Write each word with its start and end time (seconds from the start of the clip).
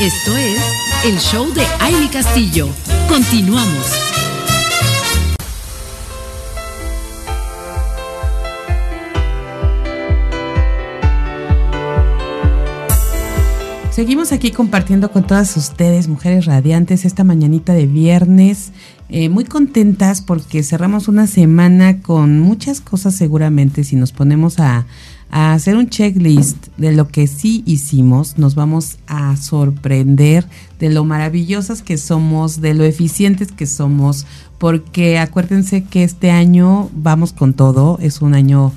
Esto 0.00 0.34
es 0.34 0.58
el 1.04 1.18
show 1.18 1.52
de 1.52 1.60
Aile 1.78 2.08
Castillo. 2.10 2.70
Continuamos. 3.06 3.84
Seguimos 13.90 14.32
aquí 14.32 14.52
compartiendo 14.52 15.12
con 15.12 15.26
todas 15.26 15.54
ustedes, 15.58 16.08
mujeres 16.08 16.46
radiantes, 16.46 17.04
esta 17.04 17.22
mañanita 17.22 17.74
de 17.74 17.84
viernes. 17.84 18.72
Eh, 19.10 19.28
muy 19.28 19.44
contentas 19.44 20.22
porque 20.22 20.62
cerramos 20.62 21.08
una 21.08 21.26
semana 21.26 22.00
con 22.00 22.40
muchas 22.40 22.80
cosas 22.80 23.14
seguramente. 23.14 23.84
Si 23.84 23.96
nos 23.96 24.12
ponemos 24.12 24.60
a, 24.60 24.86
a 25.30 25.52
hacer 25.52 25.76
un 25.76 25.88
checklist 25.88 26.68
de 26.76 26.92
lo 26.92 27.08
que 27.08 27.26
sí 27.26 27.62
hicimos, 27.66 28.38
nos 28.38 28.54
vamos 28.54 28.98
a 29.06 29.36
sorprender 29.36 30.46
de 30.78 30.90
lo 30.90 31.04
maravillosas 31.04 31.82
que 31.82 31.96
somos, 31.96 32.60
de 32.60 32.74
lo 32.74 32.84
eficientes 32.84 33.52
que 33.52 33.66
somos, 33.66 34.26
porque 34.58 35.18
acuérdense 35.18 35.84
que 35.84 36.04
este 36.04 36.30
año 36.30 36.90
vamos 36.92 37.32
con 37.32 37.54
todo, 37.54 37.98
es 38.00 38.22
un 38.22 38.34
año 38.34 38.72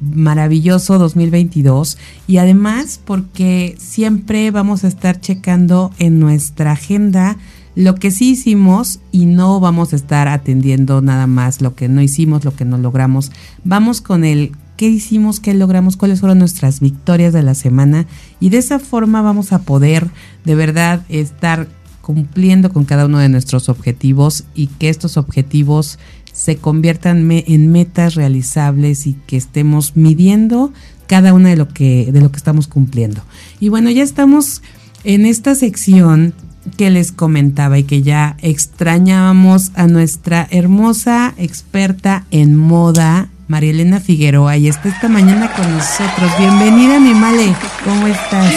maravilloso 0.00 0.98
2022 0.98 1.98
y 2.26 2.36
además 2.36 3.00
porque 3.04 3.74
siempre 3.78 4.50
vamos 4.50 4.84
a 4.84 4.88
estar 4.88 5.20
checando 5.20 5.90
en 5.98 6.20
nuestra 6.20 6.72
agenda 6.72 7.36
lo 7.74 7.94
que 7.94 8.10
sí 8.10 8.30
hicimos 8.30 9.00
y 9.12 9.26
no 9.26 9.60
vamos 9.60 9.92
a 9.92 9.96
estar 9.96 10.28
atendiendo 10.28 11.00
nada 11.00 11.26
más 11.26 11.60
lo 11.60 11.74
que 11.74 11.88
no 11.88 12.02
hicimos, 12.02 12.44
lo 12.44 12.54
que 12.54 12.64
no 12.64 12.76
logramos. 12.76 13.30
Vamos 13.62 14.00
con 14.00 14.24
el 14.24 14.52
qué 14.78 14.88
hicimos, 14.88 15.40
qué 15.40 15.52
logramos, 15.52 15.96
cuáles 15.98 16.20
fueron 16.20 16.38
nuestras 16.38 16.78
victorias 16.80 17.34
de 17.34 17.42
la 17.42 17.54
semana 17.54 18.06
y 18.40 18.48
de 18.48 18.58
esa 18.58 18.78
forma 18.78 19.20
vamos 19.20 19.52
a 19.52 19.58
poder 19.58 20.08
de 20.44 20.54
verdad 20.54 21.02
estar 21.08 21.68
cumpliendo 22.00 22.72
con 22.72 22.84
cada 22.84 23.04
uno 23.04 23.18
de 23.18 23.28
nuestros 23.28 23.68
objetivos 23.68 24.44
y 24.54 24.68
que 24.68 24.88
estos 24.88 25.18
objetivos 25.18 25.98
se 26.32 26.56
conviertan 26.56 27.28
en 27.30 27.72
metas 27.72 28.14
realizables 28.14 29.06
y 29.08 29.14
que 29.26 29.36
estemos 29.36 29.96
midiendo 29.96 30.72
cada 31.08 31.34
una 31.34 31.48
de 31.48 31.56
lo 31.56 31.68
que 31.68 32.10
de 32.12 32.20
lo 32.20 32.30
que 32.30 32.36
estamos 32.36 32.68
cumpliendo. 32.68 33.20
Y 33.58 33.70
bueno, 33.70 33.90
ya 33.90 34.04
estamos 34.04 34.62
en 35.02 35.26
esta 35.26 35.56
sección 35.56 36.34
que 36.76 36.90
les 36.90 37.10
comentaba 37.10 37.78
y 37.78 37.82
que 37.82 38.02
ya 38.02 38.36
extrañábamos 38.42 39.72
a 39.74 39.88
nuestra 39.88 40.46
hermosa 40.50 41.34
experta 41.36 42.26
en 42.30 42.54
moda, 42.56 43.30
María 43.48 43.70
Elena 43.70 43.98
Figueroa, 43.98 44.58
y 44.58 44.68
está 44.68 44.90
esta 44.90 45.08
mañana 45.08 45.50
con 45.50 45.72
nosotros. 45.72 46.30
Bienvenida, 46.38 47.00
mi 47.00 47.14
Male, 47.14 47.54
¿cómo 47.82 48.06
estás? 48.06 48.54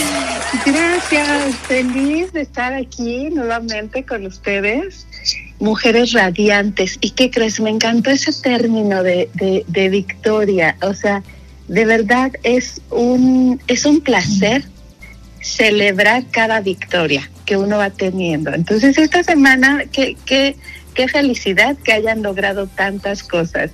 Gracias, 0.66 1.56
feliz 1.66 2.34
de 2.34 2.42
estar 2.42 2.74
aquí 2.74 3.30
nuevamente 3.30 4.04
con 4.04 4.26
ustedes 4.26 5.08
mujeres 5.60 6.12
radiantes. 6.12 6.98
¿Y 7.00 7.12
qué 7.12 7.32
crees? 7.32 7.62
Me 7.62 7.70
encantó 7.70 8.10
ese 8.10 8.34
término 8.34 9.02
de, 9.02 9.30
de, 9.66 9.90
victoria. 9.90 10.76
O 10.82 10.94
sea, 10.94 11.24
de 11.70 11.86
verdad 11.86 12.32
es 12.44 12.82
un, 12.90 13.62
es 13.68 13.86
un 13.86 14.02
placer 14.02 14.66
celebrar 15.40 16.26
cada 16.32 16.60
victoria 16.60 17.30
que 17.46 17.56
uno 17.56 17.78
va 17.78 17.92
teniendo. 17.92 18.54
Entonces, 18.54 18.98
esta 18.98 19.24
semana, 19.24 19.86
qué, 19.90 20.18
qué, 20.26 20.58
qué 20.94 21.08
felicidad 21.08 21.78
que 21.78 21.94
hayan 21.94 22.22
logrado 22.24 22.68
tantas 22.68 23.24
cosas. 23.24 23.72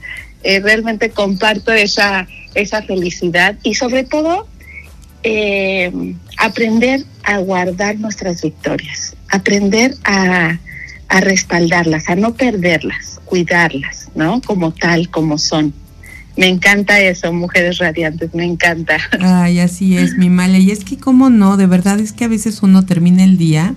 Eh, 0.49 0.61
realmente 0.61 1.09
comparto 1.09 1.73
esa, 1.73 2.25
esa 2.55 2.81
felicidad 2.81 3.57
y 3.63 3.73
sobre 3.73 4.05
todo 4.05 4.47
eh, 5.21 5.91
aprender 6.37 7.03
a 7.23 7.39
guardar 7.39 7.99
nuestras 7.99 8.41
victorias, 8.41 9.13
aprender 9.27 9.95
a, 10.05 10.57
a 11.09 11.19
respaldarlas, 11.19 12.07
a 12.07 12.15
no 12.15 12.33
perderlas, 12.35 13.19
cuidarlas, 13.25 14.07
¿no? 14.15 14.39
Como 14.39 14.71
tal, 14.71 15.09
como 15.09 15.37
son. 15.37 15.73
Me 16.37 16.47
encanta 16.47 16.97
eso, 17.01 17.33
mujeres 17.33 17.79
radiantes, 17.79 18.33
me 18.33 18.45
encanta. 18.45 18.99
Ay, 19.19 19.59
así 19.59 19.97
es, 19.97 20.15
mi 20.15 20.29
male. 20.29 20.59
Y 20.59 20.71
es 20.71 20.85
que, 20.85 20.95
¿cómo 20.97 21.29
no? 21.29 21.57
De 21.57 21.65
verdad 21.65 21.99
es 21.99 22.13
que 22.13 22.23
a 22.23 22.29
veces 22.29 22.63
uno 22.63 22.85
termina 22.85 23.25
el 23.25 23.37
día 23.37 23.75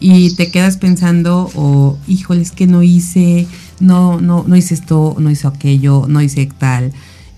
y 0.00 0.34
te 0.36 0.50
quedas 0.50 0.78
pensando, 0.78 1.50
o, 1.54 1.98
híjole, 2.08 2.40
es 2.40 2.52
que 2.52 2.66
no 2.66 2.82
hice, 2.82 3.46
no, 3.80 4.20
no, 4.20 4.44
no 4.46 4.56
hice 4.56 4.74
esto, 4.74 5.16
no 5.18 5.30
hice 5.30 5.46
aquello, 5.46 6.06
no 6.08 6.20
hice 6.20 6.48
tal. 6.58 6.92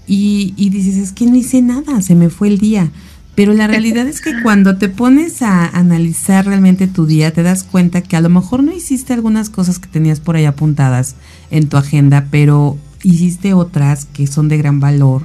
Y, 0.07 0.55
y 0.57 0.71
dices, 0.71 0.97
es 0.97 1.13
que 1.13 1.27
no 1.27 1.37
hice 1.37 1.63
nada, 1.63 2.03
se 2.03 2.15
me 2.15 2.31
fue 2.31 2.49
el 2.49 2.59
día. 2.59 2.91
Pero 3.35 3.55
la 3.55 3.67
realidad 3.67 4.07
es 4.07 4.21
que 4.21 4.43
cuando 4.43 4.77
te 4.77 4.89
pones 4.89 5.41
a 5.41 5.67
analizar 5.67 6.45
realmente 6.45 6.89
tu 6.89 7.07
día, 7.07 7.33
te 7.33 7.43
das 7.43 7.65
cuenta 7.65 8.03
que 8.03 8.17
a 8.17 8.21
lo 8.21 8.29
mejor 8.29 8.63
no 8.63 8.73
hiciste 8.73 9.13
algunas 9.13 9.49
cosas 9.49 9.79
que 9.79 9.89
tenías 9.89 10.21
por 10.21 10.37
ahí 10.37 10.45
apuntadas 10.45 11.15
en 11.51 11.69
tu 11.69 11.77
agenda, 11.77 12.27
pero 12.31 12.77
hiciste 13.03 13.55
otras 13.55 14.05
que 14.05 14.27
son 14.27 14.49
de 14.49 14.59
gran 14.59 14.81
valor. 14.81 15.23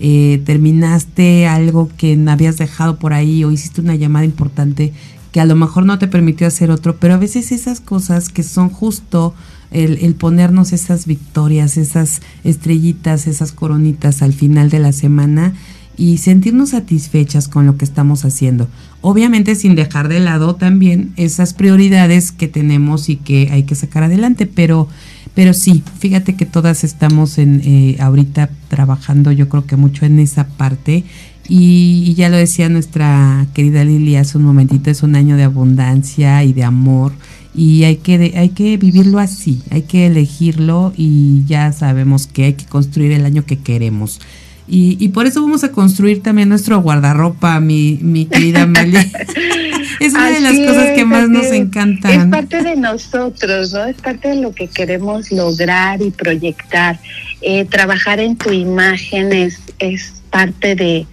Eh, 0.00 0.40
terminaste 0.46 1.48
algo 1.48 1.90
que 1.96 2.18
habías 2.28 2.56
dejado 2.56 2.98
por 2.98 3.12
ahí 3.12 3.42
o 3.42 3.50
hiciste 3.50 3.80
una 3.80 3.96
llamada 3.96 4.24
importante 4.24 4.92
que 5.32 5.40
a 5.40 5.44
lo 5.44 5.56
mejor 5.56 5.84
no 5.84 5.98
te 5.98 6.08
permitió 6.08 6.46
hacer 6.46 6.70
otro, 6.70 6.96
pero 6.96 7.14
a 7.14 7.18
veces 7.18 7.52
esas 7.52 7.80
cosas 7.80 8.28
que 8.28 8.42
son 8.42 8.70
justo 8.70 9.34
el, 9.70 9.98
el, 9.98 10.14
ponernos 10.14 10.72
esas 10.72 11.06
victorias, 11.06 11.76
esas 11.76 12.20
estrellitas, 12.44 13.26
esas 13.26 13.52
coronitas 13.52 14.22
al 14.22 14.32
final 14.32 14.70
de 14.70 14.78
la 14.78 14.92
semana, 14.92 15.54
y 15.98 16.18
sentirnos 16.18 16.70
satisfechas 16.70 17.48
con 17.48 17.66
lo 17.66 17.76
que 17.76 17.84
estamos 17.84 18.24
haciendo. 18.24 18.68
Obviamente 19.00 19.56
sin 19.56 19.74
dejar 19.74 20.08
de 20.08 20.20
lado 20.20 20.54
también 20.54 21.12
esas 21.16 21.52
prioridades 21.54 22.30
que 22.30 22.46
tenemos 22.46 23.08
y 23.08 23.16
que 23.16 23.48
hay 23.50 23.64
que 23.64 23.74
sacar 23.74 24.04
adelante, 24.04 24.46
pero, 24.46 24.88
pero 25.34 25.52
sí, 25.52 25.82
fíjate 25.98 26.36
que 26.36 26.46
todas 26.46 26.84
estamos 26.84 27.36
en 27.38 27.60
eh, 27.64 27.96
ahorita 27.98 28.48
trabajando 28.68 29.32
yo 29.32 29.48
creo 29.48 29.66
que 29.66 29.76
mucho 29.76 30.06
en 30.06 30.20
esa 30.20 30.46
parte 30.46 31.04
y, 31.48 32.14
ya 32.14 32.28
lo 32.28 32.36
decía 32.36 32.68
nuestra 32.68 33.46
querida 33.54 33.82
Lili 33.82 34.16
hace 34.16 34.38
un 34.38 34.44
momentito, 34.44 34.90
es 34.90 35.02
un 35.02 35.16
año 35.16 35.36
de 35.36 35.44
abundancia 35.44 36.44
y 36.44 36.52
de 36.52 36.62
amor 36.62 37.12
y 37.58 37.82
hay 37.82 37.96
que, 37.96 38.34
hay 38.36 38.50
que 38.50 38.76
vivirlo 38.76 39.18
así, 39.18 39.60
hay 39.72 39.82
que 39.82 40.06
elegirlo 40.06 40.92
y 40.96 41.42
ya 41.44 41.72
sabemos 41.72 42.28
que 42.28 42.44
hay 42.44 42.52
que 42.52 42.66
construir 42.66 43.10
el 43.10 43.24
año 43.24 43.44
que 43.44 43.58
queremos. 43.58 44.20
Y, 44.68 45.08
por 45.08 45.26
eso 45.26 45.40
vamos 45.40 45.64
a 45.64 45.72
construir 45.72 46.22
también 46.22 46.50
nuestro 46.50 46.80
guardarropa, 46.80 47.58
mi, 47.58 47.98
mi 48.02 48.26
querida 48.26 48.66
Meli. 48.66 48.98
es 50.00 50.12
una 50.12 50.30
de 50.30 50.40
las 50.40 50.58
cosas 50.58 50.90
que 50.94 51.04
más 51.06 51.28
nos 51.30 51.46
encantan. 51.46 52.10
Es 52.12 52.26
parte 52.26 52.62
de 52.62 52.76
nosotros, 52.76 53.72
¿no? 53.72 53.86
Es 53.86 53.96
parte 53.96 54.28
de 54.28 54.36
lo 54.36 54.52
que 54.52 54.68
queremos 54.68 55.32
lograr 55.32 56.00
y 56.02 56.10
proyectar. 56.10 57.00
Eh, 57.40 57.64
trabajar 57.64 58.20
en 58.20 58.36
tu 58.36 58.52
imagen 58.52 59.32
es, 59.32 59.58
es 59.78 60.22
parte 60.30 60.76
de, 60.76 61.06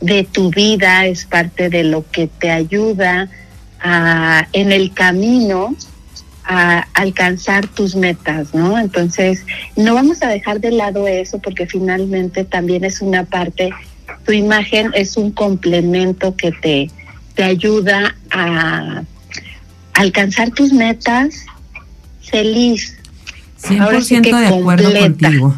de 0.00 0.22
tu 0.22 0.50
vida, 0.52 1.04
es 1.06 1.24
parte 1.26 1.68
de 1.68 1.82
lo 1.84 2.08
que 2.08 2.28
te 2.28 2.50
ayuda 2.50 3.28
a, 3.82 4.48
en 4.52 4.72
el 4.72 4.92
camino 4.92 5.74
a 6.44 6.86
alcanzar 6.94 7.68
tus 7.68 7.94
metas, 7.94 8.54
¿no? 8.54 8.78
Entonces, 8.78 9.44
no 9.76 9.94
vamos 9.94 10.22
a 10.22 10.28
dejar 10.28 10.60
de 10.60 10.72
lado 10.72 11.06
eso 11.06 11.38
porque 11.38 11.66
finalmente 11.66 12.44
también 12.44 12.84
es 12.84 13.00
una 13.00 13.24
parte, 13.24 13.70
tu 14.24 14.32
imagen 14.32 14.90
es 14.94 15.16
un 15.16 15.30
complemento 15.30 16.36
que 16.36 16.52
te, 16.52 16.90
te 17.34 17.44
ayuda 17.44 18.16
a 18.30 19.04
alcanzar 19.94 20.50
tus 20.50 20.72
metas 20.72 21.46
feliz. 22.22 22.96
100% 23.62 24.40
de 24.40 24.46
acuerdo 24.46 24.92
contigo. 24.98 25.54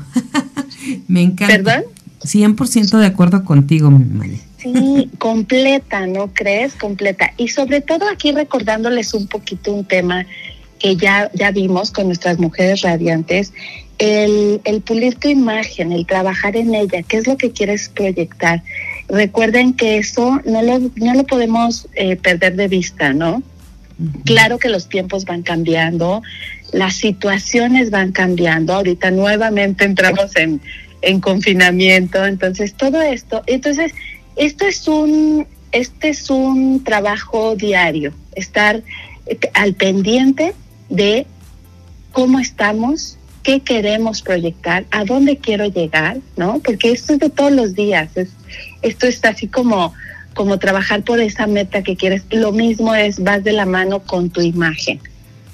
Me 1.09 1.23
encanta. 1.23 1.55
¿Perdón? 1.55 1.85
100% 2.25 2.99
de 2.99 3.07
acuerdo 3.07 3.45
contigo, 3.45 3.91
mi 3.91 4.39
Sí, 4.65 5.11
completa, 5.19 6.07
¿no 6.07 6.33
crees? 6.33 6.73
Completa. 6.73 7.33
Y 7.37 7.49
sobre 7.49 7.83
todo 7.83 8.09
aquí 8.09 8.33
recordándoles 8.33 9.13
un 9.13 9.27
poquito 9.27 9.75
un 9.75 9.85
tema 9.85 10.25
que 10.79 10.97
ya, 10.97 11.31
ya 11.35 11.51
vimos 11.51 11.91
con 11.91 12.07
nuestras 12.07 12.39
mujeres 12.39 12.81
radiantes, 12.81 13.53
el, 13.99 14.63
el 14.65 14.81
pulir 14.81 15.17
tu 15.17 15.29
imagen, 15.29 15.93
el 15.93 16.07
trabajar 16.07 16.57
en 16.57 16.75
ella, 16.75 17.03
qué 17.03 17.19
es 17.19 17.27
lo 17.27 17.37
que 17.37 17.53
quieres 17.53 17.91
proyectar. 17.91 18.63
Recuerden 19.09 19.75
que 19.75 19.99
eso 19.99 20.41
no 20.47 20.63
lo, 20.63 20.79
no 20.97 21.15
lo 21.15 21.25
podemos 21.25 21.87
eh, 21.95 22.17
perder 22.17 22.57
de 22.57 22.69
vista, 22.69 23.13
¿no? 23.13 23.43
Claro 24.25 24.59
que 24.59 24.71
los 24.71 24.89
tiempos 24.89 25.27
van 25.27 25.43
cambiando, 25.43 26.23
las 26.73 26.95
situaciones 26.95 27.91
van 27.91 28.13
cambiando. 28.13 28.73
Ahorita 28.73 29.11
nuevamente 29.11 29.85
entramos 29.85 30.35
en, 30.37 30.61
en 31.03 31.21
confinamiento, 31.21 32.25
entonces 32.25 32.75
todo 32.75 33.03
esto, 33.03 33.43
entonces 33.47 33.93
esto 34.37 34.67
es 34.67 34.89
un, 34.89 35.47
este 35.73 36.09
es 36.11 36.31
un 36.31 36.83
trabajo 36.85 37.57
diario, 37.57 38.13
estar 38.35 38.83
eh, 39.27 39.39
al 39.55 39.75
pendiente 39.75 40.55
de 40.89 41.27
cómo 42.13 42.39
estamos, 42.39 43.19
qué 43.43 43.61
queremos 43.61 44.23
proyectar, 44.23 44.87
a 44.91 45.05
dónde 45.05 45.37
quiero 45.39 45.67
llegar, 45.67 46.19
¿no? 46.37 46.61
Porque 46.61 46.93
esto 46.93 47.15
es 47.15 47.19
de 47.19 47.31
todos 47.31 47.53
los 47.53 47.75
días, 47.75 48.17
es, 48.17 48.31
esto 48.83 49.07
está 49.07 49.31
así 49.31 49.49
como, 49.49 49.93
como 50.35 50.59
trabajar 50.59 51.03
por 51.03 51.21
esa 51.21 51.47
meta 51.47 51.83
que 51.83 51.97
quieres. 51.97 52.23
Lo 52.31 52.53
mismo 52.53 52.95
es, 52.95 53.23
vas 53.23 53.45
de 53.45 53.53
la 53.53 53.67
mano 53.67 54.01
con 54.01 54.31
tu 54.31 54.41
imagen. 54.41 55.01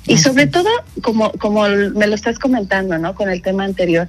Y 0.07 0.19
sobre 0.19 0.47
todo, 0.47 0.69
como, 1.03 1.31
como 1.33 1.69
me 1.69 2.07
lo 2.07 2.15
estás 2.15 2.39
comentando, 2.39 2.99
¿no? 2.99 3.15
Con 3.15 3.29
el 3.29 3.43
tema 3.43 3.65
anterior, 3.65 4.09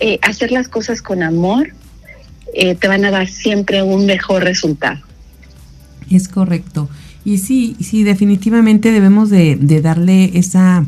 eh, 0.00 0.18
hacer 0.22 0.52
las 0.52 0.68
cosas 0.68 1.02
con 1.02 1.22
amor 1.22 1.72
eh, 2.52 2.74
te 2.74 2.88
van 2.88 3.04
a 3.04 3.10
dar 3.10 3.28
siempre 3.28 3.82
un 3.82 4.06
mejor 4.06 4.44
resultado. 4.44 5.00
Es 6.10 6.28
correcto. 6.28 6.88
Y 7.24 7.38
sí, 7.38 7.76
sí, 7.80 8.02
definitivamente 8.02 8.90
debemos 8.90 9.30
de, 9.30 9.56
de 9.56 9.80
darle 9.80 10.30
esa 10.34 10.84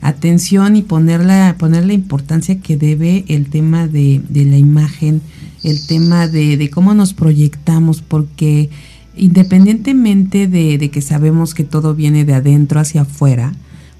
atención 0.00 0.76
y 0.76 0.82
ponerla, 0.82 1.56
poner 1.58 1.86
la 1.86 1.92
importancia 1.92 2.60
que 2.60 2.76
debe 2.76 3.24
el 3.28 3.48
tema 3.48 3.86
de, 3.86 4.20
de 4.28 4.44
la 4.44 4.58
imagen, 4.58 5.22
el 5.62 5.86
tema 5.86 6.28
de, 6.28 6.56
de, 6.56 6.70
cómo 6.70 6.92
nos 6.94 7.14
proyectamos, 7.14 8.02
porque 8.02 8.68
independientemente 9.16 10.46
de, 10.46 10.76
de, 10.76 10.90
que 10.90 11.00
sabemos 11.00 11.54
que 11.54 11.64
todo 11.64 11.94
viene 11.94 12.24
de 12.24 12.34
adentro 12.34 12.80
hacia 12.80 13.02
afuera, 13.02 13.54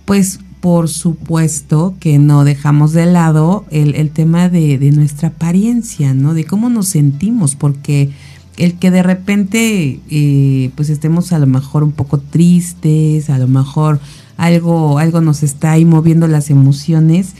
pues 0.04 0.40
por 0.64 0.88
supuesto 0.88 1.94
que 2.00 2.18
no 2.18 2.42
dejamos 2.42 2.94
de 2.94 3.04
lado 3.04 3.66
el, 3.70 3.94
el 3.96 4.08
tema 4.08 4.48
de, 4.48 4.78
de, 4.78 4.92
nuestra 4.92 5.28
apariencia, 5.28 6.14
¿no? 6.14 6.32
De 6.32 6.46
cómo 6.46 6.70
nos 6.70 6.88
sentimos, 6.88 7.54
porque 7.54 8.12
el 8.56 8.78
que 8.78 8.90
de 8.90 9.02
repente 9.02 10.00
eh, 10.08 10.70
pues 10.74 10.88
estemos 10.88 11.34
a 11.34 11.38
lo 11.38 11.46
mejor 11.46 11.84
un 11.84 11.92
poco 11.92 12.16
tristes, 12.16 13.28
a 13.28 13.36
lo 13.36 13.46
mejor 13.46 14.00
algo, 14.38 14.98
algo 14.98 15.20
nos 15.20 15.42
está 15.42 15.72
ahí 15.72 15.84
moviendo 15.84 16.28
las 16.28 16.48
emociones, 16.48 17.34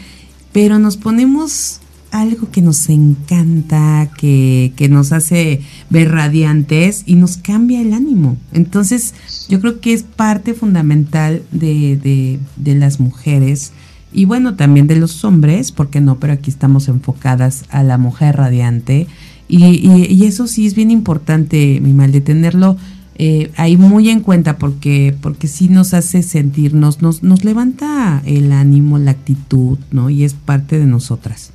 pero 0.53 0.79
nos 0.79 0.99
ponemos 0.99 1.81
algo 2.15 2.51
que 2.51 2.63
nos 2.63 2.89
encanta, 2.89 4.09
que, 4.17 4.73
que, 4.77 4.89
nos 4.89 5.13
hace 5.13 5.61
ver 5.91 6.13
radiantes 6.13 7.03
y 7.07 7.17
nos 7.17 7.37
cambia 7.39 7.81
el 7.81 7.93
ánimo. 7.93 8.37
Entonces, 8.53 9.15
yo 9.49 9.61
creo 9.61 9.81
que 9.81 9.93
es 9.93 10.05
parte 10.05 10.55
fundamental 10.55 11.43
de, 11.51 11.97
de, 11.97 12.39
de 12.57 12.75
las 12.77 13.01
mujeres 13.01 13.73
y 14.13 14.27
bueno, 14.27 14.55
también 14.55 14.87
de 14.87 14.95
los 14.95 15.25
hombres, 15.25 15.73
porque 15.73 16.01
no, 16.01 16.21
pero 16.21 16.35
aquí 16.35 16.49
estamos 16.49 16.87
enfocadas 16.87 17.65
a 17.69 17.83
la 17.83 17.99
mujer 17.99 18.37
radiante. 18.37 19.09
Y, 19.49 19.65
y, 19.65 20.07
y 20.09 20.25
eso 20.27 20.47
sí 20.47 20.67
es 20.67 20.77
bien 20.77 20.93
importante, 20.93 21.81
mi 21.83 21.93
mal, 21.93 22.13
de 22.13 22.21
tenerlo 22.21 22.77
eh, 23.17 23.51
ahí 23.57 23.77
muy 23.77 24.09
en 24.09 24.21
cuenta 24.21 24.59
porque 24.59 25.15
porque 25.21 25.47
sí 25.47 25.69
nos 25.69 25.95
hace 25.95 26.25
sentirnos 26.25 27.01
nos 27.01 27.23
nos 27.23 27.45
levanta 27.45 28.21
el 28.27 28.51
ánimo 28.51 28.99
la 28.99 29.13
actitud 29.13 29.79
no 29.93 30.11
y 30.11 30.25
es 30.25 30.35
parte 30.35 30.81
de 30.81 30.87
nosotras 30.87 31.54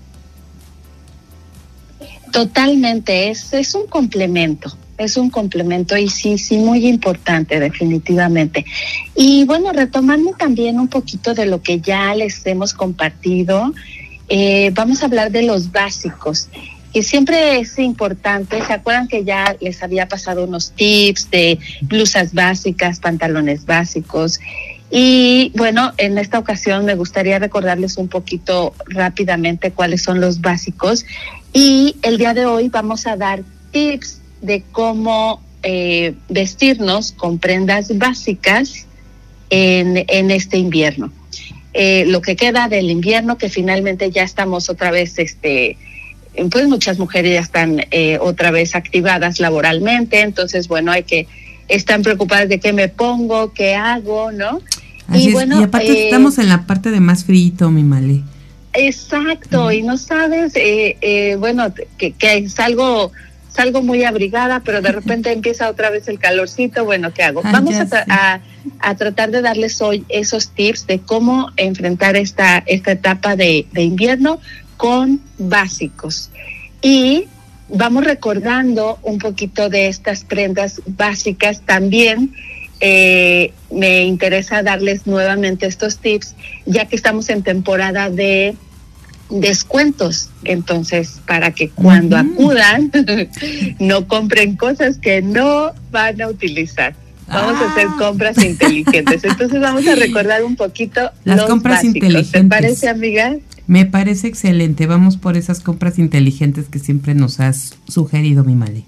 totalmente 2.31 3.29
es 3.29 3.53
es 3.53 3.75
un 3.75 3.87
complemento 3.87 4.75
es 4.97 5.15
un 5.17 5.29
complemento 5.29 5.97
y 5.97 6.09
sí 6.09 6.37
sí 6.37 6.57
muy 6.57 6.87
importante 6.87 7.59
definitivamente 7.59 8.65
y 9.15 9.45
bueno 9.45 9.71
retomando 9.71 10.31
también 10.31 10.79
un 10.79 10.87
poquito 10.87 11.33
de 11.33 11.45
lo 11.45 11.61
que 11.61 11.79
ya 11.79 12.13
les 12.15 12.45
hemos 12.45 12.73
compartido 12.73 13.73
eh, 14.27 14.71
vamos 14.73 15.01
a 15.01 15.05
hablar 15.05 15.31
de 15.31 15.43
los 15.43 15.71
básicos 15.71 16.49
que 16.93 17.03
siempre 17.03 17.59
es 17.59 17.77
importante. 17.79 18.63
¿Se 18.65 18.73
acuerdan 18.73 19.07
que 19.07 19.23
ya 19.23 19.55
les 19.59 19.83
había 19.83 20.07
pasado 20.07 20.45
unos 20.45 20.71
tips 20.71 21.29
de 21.29 21.59
blusas 21.81 22.33
básicas, 22.33 22.99
pantalones 22.99 23.65
básicos? 23.65 24.39
Y 24.91 25.51
bueno, 25.55 25.93
en 25.97 26.17
esta 26.17 26.39
ocasión 26.39 26.85
me 26.85 26.95
gustaría 26.95 27.37
recordarles 27.37 27.97
un 27.97 28.07
poquito 28.07 28.73
rápidamente 28.87 29.71
cuáles 29.71 30.01
son 30.01 30.19
los 30.19 30.41
básicos. 30.41 31.05
Y 31.53 31.95
el 32.01 32.17
día 32.17 32.33
de 32.33 32.45
hoy 32.45 32.69
vamos 32.69 33.07
a 33.07 33.15
dar 33.15 33.43
tips 33.71 34.21
de 34.41 34.63
cómo 34.71 35.41
eh, 35.63 36.15
vestirnos 36.29 37.11
con 37.11 37.39
prendas 37.39 37.97
básicas 37.97 38.85
en, 39.49 40.05
en 40.07 40.31
este 40.31 40.57
invierno. 40.57 41.11
Eh, 41.73 42.05
lo 42.07 42.21
que 42.21 42.35
queda 42.35 42.67
del 42.67 42.89
invierno, 42.89 43.37
que 43.37 43.49
finalmente 43.49 44.09
ya 44.09 44.23
estamos 44.23 44.69
otra 44.69 44.89
vez 44.89 45.19
este, 45.19 45.77
pues 46.49 46.67
muchas 46.67 46.97
mujeres 46.97 47.33
ya 47.33 47.41
están 47.41 47.85
eh, 47.91 48.17
otra 48.21 48.51
vez 48.51 48.75
activadas 48.75 49.39
laboralmente, 49.39 50.21
entonces 50.21 50.67
bueno, 50.67 50.91
hay 50.91 51.03
que, 51.03 51.27
están 51.67 52.01
preocupadas 52.01 52.49
de 52.49 52.59
qué 52.59 52.73
me 52.73 52.87
pongo, 52.87 53.53
qué 53.53 53.75
hago, 53.75 54.31
¿no? 54.31 54.59
Así 55.07 55.29
y 55.29 55.31
bueno, 55.31 55.59
y 55.59 55.63
aparte 55.63 55.91
eh, 55.91 56.05
estamos 56.05 56.39
en 56.39 56.49
la 56.49 56.65
parte 56.65 56.89
de 56.89 56.99
más 56.99 57.25
frito, 57.25 57.69
mi 57.69 57.83
Male. 57.83 58.23
Exacto, 58.73 59.71
y 59.71 59.81
no 59.81 59.97
sabes, 59.97 60.55
eh, 60.55 60.97
eh, 61.01 61.35
bueno, 61.39 61.73
que, 61.97 62.11
que 62.11 62.49
salgo, 62.49 63.11
salgo 63.49 63.81
muy 63.81 64.03
abrigada, 64.03 64.61
pero 64.63 64.81
de 64.81 64.91
repente 64.99 65.31
empieza 65.31 65.69
otra 65.69 65.89
vez 65.89 66.07
el 66.07 66.19
calorcito, 66.19 66.85
bueno, 66.85 67.13
¿qué 67.13 67.23
hago? 67.23 67.41
Ah, 67.43 67.51
Vamos 67.51 67.75
a, 67.75 67.87
tra 67.87 68.05
a, 68.09 68.41
a, 68.79 68.95
tratar 68.95 69.31
de 69.31 69.41
darles 69.41 69.81
hoy 69.81 70.05
esos 70.09 70.49
tips 70.49 70.85
de 70.87 70.99
cómo 70.99 71.51
enfrentar 71.57 72.15
esta, 72.15 72.63
esta 72.65 72.91
etapa 72.91 73.35
de, 73.35 73.65
de 73.71 73.81
invierno 73.81 74.39
con 74.77 75.19
básicos. 75.37 76.29
Y 76.81 77.25
vamos 77.69 78.03
recordando 78.03 78.99
un 79.03 79.19
poquito 79.19 79.69
de 79.69 79.87
estas 79.87 80.23
prendas 80.23 80.81
básicas 80.85 81.61
también. 81.61 82.33
Eh, 82.81 83.53
me 83.71 84.03
interesa 84.03 84.63
darles 84.63 85.05
nuevamente 85.05 85.65
estos 85.65 85.97
tips, 85.97 86.35
ya 86.65 86.85
que 86.85 86.95
estamos 86.95 87.29
en 87.29 87.43
temporada 87.43 88.09
de 88.09 88.55
descuentos. 89.29 90.29
Entonces, 90.43 91.19
para 91.27 91.51
que 91.51 91.69
cuando 91.69 92.15
uh 92.15 92.19
-huh. 92.19 92.33
acudan, 92.33 92.91
no 93.79 94.07
compren 94.07 94.55
cosas 94.55 94.97
que 94.97 95.21
no 95.21 95.73
van 95.91 96.21
a 96.21 96.27
utilizar. 96.27 96.95
Vamos 97.27 97.55
ah. 97.57 97.65
a 97.65 97.71
hacer 97.71 97.87
compras 97.97 98.43
inteligentes. 98.43 99.23
Entonces, 99.23 99.59
vamos 99.59 99.85
a 99.87 99.95
recordar 99.95 100.43
un 100.43 100.55
poquito 100.55 101.11
las 101.23 101.37
los 101.37 101.49
compras 101.49 101.77
básicos. 101.77 101.95
inteligentes. 101.95 102.41
¿Te 102.41 102.47
parece, 102.47 102.89
amiga? 102.89 103.35
Me 103.67 103.85
parece 103.85 104.27
excelente. 104.27 104.87
Vamos 104.87 105.17
por 105.17 105.37
esas 105.37 105.59
compras 105.59 105.99
inteligentes 105.99 106.65
que 106.69 106.79
siempre 106.79 107.13
nos 107.13 107.39
has 107.39 107.75
sugerido, 107.87 108.43
mi 108.43 108.55
Male. 108.55 108.83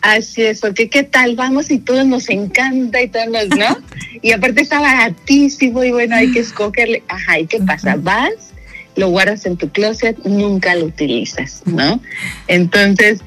Así 0.00 0.42
es, 0.42 0.60
porque 0.60 0.88
qué 0.88 1.02
tal, 1.02 1.34
vamos 1.34 1.70
y 1.70 1.78
todo 1.78 2.04
nos 2.04 2.28
encanta 2.28 3.02
y 3.02 3.08
todo 3.08 3.26
nos, 3.26 3.48
¿no? 3.48 3.78
y 4.22 4.32
aparte 4.32 4.62
está 4.62 4.80
baratísimo 4.80 5.82
y 5.82 5.90
bueno, 5.90 6.16
hay 6.16 6.30
que 6.32 6.40
escogerle. 6.40 7.02
Ajá, 7.08 7.40
¿y 7.40 7.46
qué 7.46 7.58
pasa? 7.60 7.96
Vas, 7.98 8.52
lo 8.96 9.08
guardas 9.08 9.44
en 9.46 9.56
tu 9.56 9.70
closet, 9.70 10.16
nunca 10.24 10.74
lo 10.74 10.86
utilizas, 10.86 11.62
¿no? 11.64 12.00
Entonces, 12.46 13.20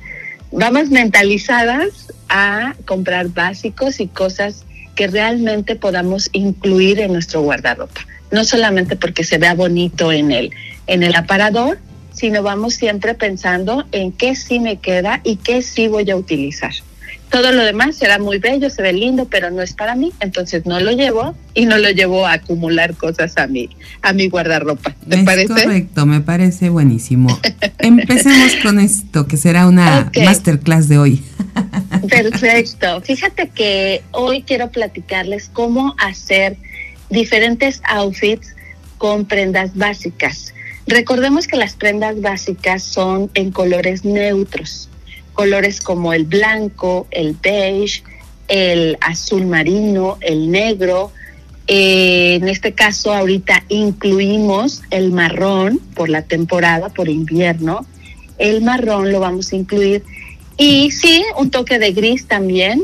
vamos 0.51 0.89
mentalizadas 0.89 2.07
a 2.29 2.75
comprar 2.85 3.29
básicos 3.29 3.99
y 3.99 4.07
cosas 4.07 4.65
que 4.95 5.07
realmente 5.07 5.75
podamos 5.75 6.29
incluir 6.31 6.99
en 6.99 7.13
nuestro 7.13 7.41
guardarropa. 7.41 8.01
No 8.31 8.45
solamente 8.45 8.95
porque 8.95 9.23
se 9.23 9.37
vea 9.37 9.53
bonito 9.53 10.11
en 10.11 10.31
el, 10.31 10.51
en 10.87 11.03
el 11.03 11.15
aparador, 11.15 11.79
sino 12.21 12.43
vamos 12.43 12.75
siempre 12.75 13.15
pensando 13.15 13.83
en 13.91 14.11
qué 14.11 14.35
sí 14.35 14.59
me 14.59 14.77
queda 14.77 15.21
y 15.23 15.37
qué 15.37 15.63
sí 15.63 15.87
voy 15.87 16.07
a 16.11 16.15
utilizar. 16.15 16.71
Todo 17.31 17.51
lo 17.51 17.63
demás 17.63 17.95
será 17.95 18.19
muy 18.19 18.37
bello, 18.37 18.69
se 18.69 18.83
ve 18.83 18.93
lindo, 18.93 19.25
pero 19.25 19.49
no 19.49 19.63
es 19.63 19.73
para 19.73 19.95
mí, 19.95 20.13
entonces 20.19 20.67
no 20.67 20.79
lo 20.79 20.91
llevo 20.91 21.33
y 21.55 21.65
no 21.65 21.79
lo 21.79 21.89
llevo 21.89 22.27
a 22.27 22.33
acumular 22.33 22.93
cosas 22.93 23.39
a 23.39 23.47
mi, 23.47 23.71
a 24.03 24.13
mi 24.13 24.29
guardarropa. 24.29 24.93
¿Te 25.09 25.15
es 25.15 25.23
parece? 25.23 25.47
Correcto, 25.47 26.05
me 26.05 26.21
parece 26.21 26.69
buenísimo. 26.69 27.27
Empecemos 27.79 28.55
con 28.61 28.79
esto, 28.79 29.25
que 29.25 29.37
será 29.37 29.65
una 29.65 30.05
okay. 30.09 30.23
masterclass 30.23 30.89
de 30.89 30.99
hoy. 30.99 31.23
Perfecto. 32.07 33.01
Fíjate 33.01 33.49
que 33.49 34.03
hoy 34.11 34.43
quiero 34.43 34.69
platicarles 34.69 35.49
cómo 35.51 35.95
hacer 35.97 36.55
diferentes 37.09 37.81
outfits 37.85 38.55
con 38.99 39.25
prendas 39.25 39.75
básicas. 39.75 40.53
Recordemos 40.87 41.47
que 41.47 41.57
las 41.57 41.75
prendas 41.75 42.19
básicas 42.21 42.83
son 42.83 43.29
en 43.33 43.51
colores 43.51 44.03
neutros, 44.03 44.89
colores 45.33 45.79
como 45.79 46.13
el 46.13 46.25
blanco, 46.25 47.07
el 47.11 47.35
beige, 47.41 48.03
el 48.47 48.97
azul 48.99 49.45
marino, 49.45 50.17
el 50.21 50.51
negro. 50.51 51.11
Eh, 51.67 52.35
en 52.41 52.47
este 52.47 52.73
caso 52.73 53.13
ahorita 53.13 53.63
incluimos 53.69 54.81
el 54.89 55.11
marrón 55.11 55.79
por 55.95 56.09
la 56.09 56.23
temporada, 56.23 56.89
por 56.89 57.07
invierno. 57.09 57.85
El 58.37 58.61
marrón 58.61 59.11
lo 59.11 59.19
vamos 59.19 59.53
a 59.53 59.55
incluir. 59.55 60.03
Y 60.57 60.91
sí, 60.91 61.23
un 61.37 61.51
toque 61.51 61.79
de 61.79 61.91
gris 61.93 62.27
también. 62.27 62.81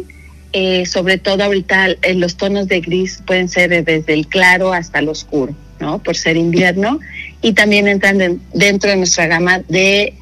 Eh, 0.54 0.86
sobre 0.86 1.18
todo 1.18 1.44
ahorita 1.44 1.90
eh, 1.90 2.14
los 2.14 2.38
tonos 2.38 2.68
de 2.70 2.80
gris 2.80 3.22
pueden 3.26 3.50
ser 3.50 3.84
desde 3.84 4.14
el 4.14 4.28
claro 4.28 4.72
hasta 4.72 5.00
el 5.00 5.10
oscuro, 5.10 5.54
¿no? 5.80 6.02
Por 6.02 6.16
ser 6.16 6.38
invierno 6.38 7.00
y 7.42 7.54
también 7.54 7.88
entran 7.88 8.18
de, 8.18 8.38
dentro 8.54 8.90
de 8.90 8.98
nuestra 8.98 9.28
gama 9.28 9.60
de 9.68 10.14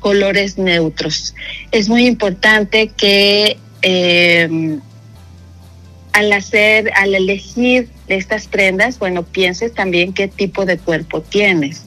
colores 0.00 0.58
neutros. 0.58 1.34
Es 1.70 1.88
muy 1.88 2.06
importante 2.06 2.88
que 2.88 3.56
eh, 3.82 4.78
al 6.12 6.32
hacer, 6.32 6.90
al 6.94 7.14
elegir 7.14 7.88
estas 8.08 8.46
prendas, 8.46 8.98
bueno, 8.98 9.22
pienses 9.22 9.74
también 9.74 10.12
qué 10.12 10.28
tipo 10.28 10.64
de 10.64 10.78
cuerpo 10.78 11.20
tienes, 11.22 11.84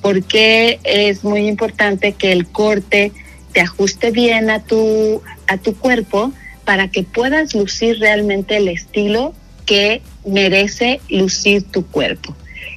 porque 0.00 0.78
es 0.84 1.24
muy 1.24 1.46
importante 1.48 2.12
que 2.12 2.32
el 2.32 2.46
corte 2.46 3.12
te 3.52 3.60
ajuste 3.60 4.10
bien 4.10 4.50
a 4.50 4.62
tu, 4.62 5.22
a 5.46 5.56
tu 5.56 5.76
cuerpo 5.76 6.32
para 6.64 6.88
que 6.88 7.02
puedas 7.02 7.54
lucir 7.54 7.98
realmente 7.98 8.56
el 8.56 8.68
estilo 8.68 9.34
que 9.66 10.02
merece 10.26 11.00
lucir 11.08 11.62
tu 11.64 11.86
cuerpo. 11.86 12.34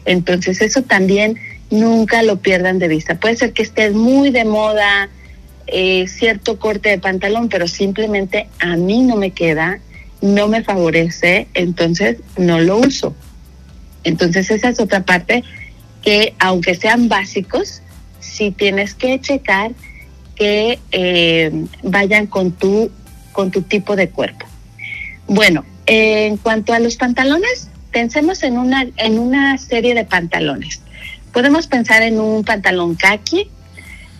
Entonces 0.07 0.61
eso 0.61 0.81
también 0.83 1.37
nunca 1.69 2.23
lo 2.23 2.37
pierdan 2.37 2.79
de 2.79 2.87
vista. 2.87 3.19
Puede 3.19 3.35
ser 3.35 3.53
que 3.53 3.61
esté 3.61 3.91
muy 3.91 4.31
de 4.31 4.45
moda 4.45 5.09
eh, 5.67 6.07
cierto 6.07 6.57
corte 6.57 6.89
de 6.89 6.97
pantalón, 6.97 7.49
pero 7.49 7.67
simplemente 7.67 8.47
a 8.59 8.77
mí 8.77 9.03
no 9.03 9.17
me 9.17 9.31
queda, 9.31 9.79
no 10.21 10.47
me 10.47 10.63
favorece, 10.63 11.47
entonces 11.53 12.17
no 12.37 12.59
lo 12.59 12.77
uso. 12.77 13.13
Entonces 14.05 14.49
esa 14.49 14.69
es 14.69 14.79
otra 14.79 15.03
parte 15.03 15.43
que 16.01 16.33
aunque 16.39 16.73
sean 16.73 17.09
básicos, 17.09 17.81
sí 18.21 18.51
tienes 18.51 18.93
que 18.93 19.19
checar 19.19 19.73
que 20.35 20.79
eh, 20.91 21.51
vayan 21.83 22.27
con 22.27 22.53
tu, 22.53 22.89
con 23.33 23.51
tu 23.51 23.63
tipo 23.63 23.97
de 23.97 24.09
cuerpo. 24.09 24.45
Bueno, 25.27 25.65
en 25.85 26.37
cuanto 26.37 26.71
a 26.71 26.79
los 26.79 26.95
pantalones, 26.95 27.69
pensemos 27.97 28.43
en 28.43 28.59
una, 28.59 28.85
en 28.97 29.17
una 29.17 29.57
serie 29.57 29.95
de 29.95 30.05
pantalones. 30.05 30.81
Podemos 31.33 31.65
pensar 31.65 32.03
en 32.03 32.19
un 32.19 32.43
pantalón 32.43 32.93
khaki, 32.93 33.49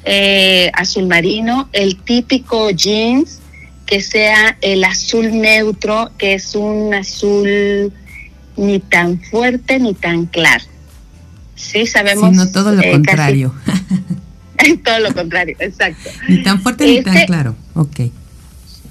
eh, 0.04 0.72
azul 0.74 1.06
marino, 1.06 1.70
el 1.74 1.98
típico 1.98 2.72
jeans, 2.72 3.38
que 3.86 4.02
sea 4.02 4.58
el 4.62 4.84
azul 4.84 5.32
neutro, 5.32 6.10
que 6.18 6.34
es 6.34 6.56
un 6.56 6.92
azul 6.96 7.94
ni 8.56 8.80
tan 8.80 9.22
fuerte 9.22 9.78
ni 9.80 9.94
tan 9.94 10.26
claro. 10.26 10.64
Sí, 11.54 11.86
sabemos. 11.86 12.32
Sino 12.32 12.52
todo 12.52 12.74
lo 12.74 12.82
eh, 12.82 12.94
contrario. 12.94 13.54
todo 14.84 15.00
lo 15.02 15.14
contrario, 15.14 15.56
exacto. 15.60 16.10
Ni 16.28 16.42
tan 16.42 16.64
fuerte 16.64 16.84
ni 16.84 17.04
tan 17.04 17.16
este 17.16 17.28
claro. 17.28 17.56
Ok. 17.76 18.00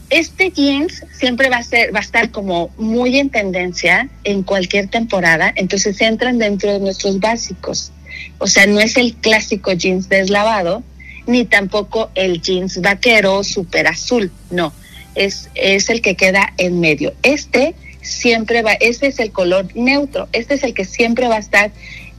Este 0.09 0.51
jeans 0.51 1.05
siempre 1.13 1.49
va 1.49 1.57
a 1.57 1.63
ser, 1.63 1.95
va 1.95 1.99
a 1.99 2.03
estar 2.03 2.31
como 2.31 2.71
muy 2.77 3.19
en 3.19 3.31
tendencia 3.31 4.09
en 4.23 4.45
cualquier 4.45 4.89
temporada, 4.89 5.53
entonces 5.57 6.01
entran 6.01 6.39
dentro 6.39 6.73
de 6.73 6.79
nuestros 6.79 7.19
básicos. 7.19 7.93
O 8.39 8.47
sea, 8.47 8.67
no 8.67 8.81
es 8.81 8.97
el 8.97 9.15
clásico 9.15 9.73
jeans 9.73 10.09
deslavado, 10.09 10.83
ni 11.27 11.45
tampoco 11.45 12.11
el 12.15 12.41
jeans 12.41 12.81
vaquero 12.81 13.43
super 13.43 13.89
azul, 13.89 14.31
no, 14.51 14.73
es, 15.17 15.51
es 15.55 15.91
el 15.91 16.01
que 16.01 16.15
queda 16.15 16.53
en 16.57 16.79
medio. 16.79 17.13
Este 17.23 17.75
siempre 18.01 18.63
va, 18.63 18.75
este 18.75 19.09
es 19.09 19.19
el 19.19 19.33
color 19.33 19.67
neutro, 19.75 20.29
este 20.33 20.55
es 20.55 20.63
el 20.63 20.73
que 20.73 20.85
siempre 20.85 21.27
va 21.27 21.37
a 21.37 21.41
estar 21.41 21.73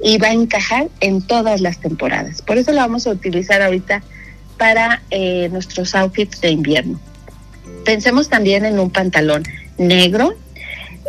y 0.03 0.17
va 0.17 0.27
a 0.27 0.33
encajar 0.33 0.89
en 0.99 1.21
todas 1.21 1.61
las 1.61 1.79
temporadas. 1.79 2.41
Por 2.41 2.57
eso 2.57 2.71
lo 2.71 2.79
vamos 2.79 3.07
a 3.07 3.11
utilizar 3.11 3.61
ahorita 3.61 4.03
para 4.57 5.01
eh, 5.09 5.47
nuestros 5.51 5.95
outfits 5.95 6.41
de 6.41 6.49
invierno. 6.49 6.99
Pensemos 7.87 8.27
también 8.27 8.65
en 8.65 8.79
un 8.79 8.89
pantalón 8.89 9.43
negro. 9.77 10.35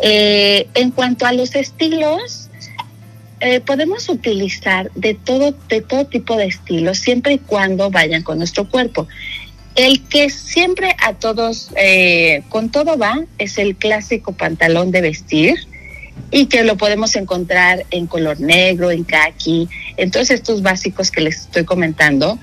Eh, 0.01 0.69
en 0.75 0.91
cuanto 0.91 1.25
a 1.25 1.33
los 1.33 1.53
estilos, 1.55 2.47
eh, 3.41 3.59
podemos 3.59 4.07
utilizar 4.07 4.89
de 4.95 5.13
todo, 5.13 5.53
de 5.67 5.81
todo 5.81 6.05
tipo 6.05 6.37
de 6.37 6.45
estilos, 6.45 6.99
siempre 6.99 7.33
y 7.33 7.39
cuando 7.39 7.91
vayan 7.91 8.23
con 8.23 8.37
nuestro 8.37 8.69
cuerpo. 8.69 9.09
El 9.75 10.07
que 10.07 10.29
siempre 10.29 10.95
a 11.03 11.15
todos, 11.15 11.69
con 12.47 12.69
todo 12.69 12.97
va, 12.97 13.25
es 13.37 13.57
el 13.57 13.75
clásico 13.75 14.31
pantalón 14.31 14.91
de 14.91 15.01
vestir, 15.01 15.67
y 16.31 16.45
que 16.45 16.63
lo 16.63 16.77
podemos 16.77 17.13
encontrar 17.17 17.85
en 17.91 18.07
color 18.07 18.39
negro, 18.39 18.89
en 18.89 19.03
khaki, 19.03 19.67
en 19.97 20.11
todos 20.11 20.29
estos 20.31 20.61
básicos 20.61 21.11
que 21.11 21.19
les 21.21 21.41
estoy 21.41 21.65
comentando. 21.65 22.39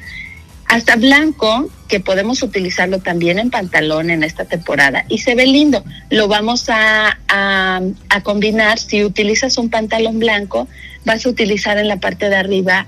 Hasta 0.68 0.96
blanco, 0.96 1.70
que 1.88 2.00
podemos 2.00 2.42
utilizarlo 2.42 2.98
también 2.98 3.38
en 3.38 3.50
pantalón 3.50 4.10
en 4.10 4.24
esta 4.24 4.44
temporada. 4.44 5.04
Y 5.08 5.18
se 5.18 5.34
ve 5.34 5.46
lindo. 5.46 5.84
Lo 6.10 6.28
vamos 6.28 6.68
a, 6.68 7.18
a, 7.28 8.20
combinar. 8.22 8.78
Si 8.78 9.04
utilizas 9.04 9.58
un 9.58 9.70
pantalón 9.70 10.18
blanco, 10.18 10.66
vas 11.04 11.24
a 11.24 11.28
utilizar 11.28 11.78
en 11.78 11.88
la 11.88 11.98
parte 11.98 12.28
de 12.28 12.36
arriba 12.36 12.86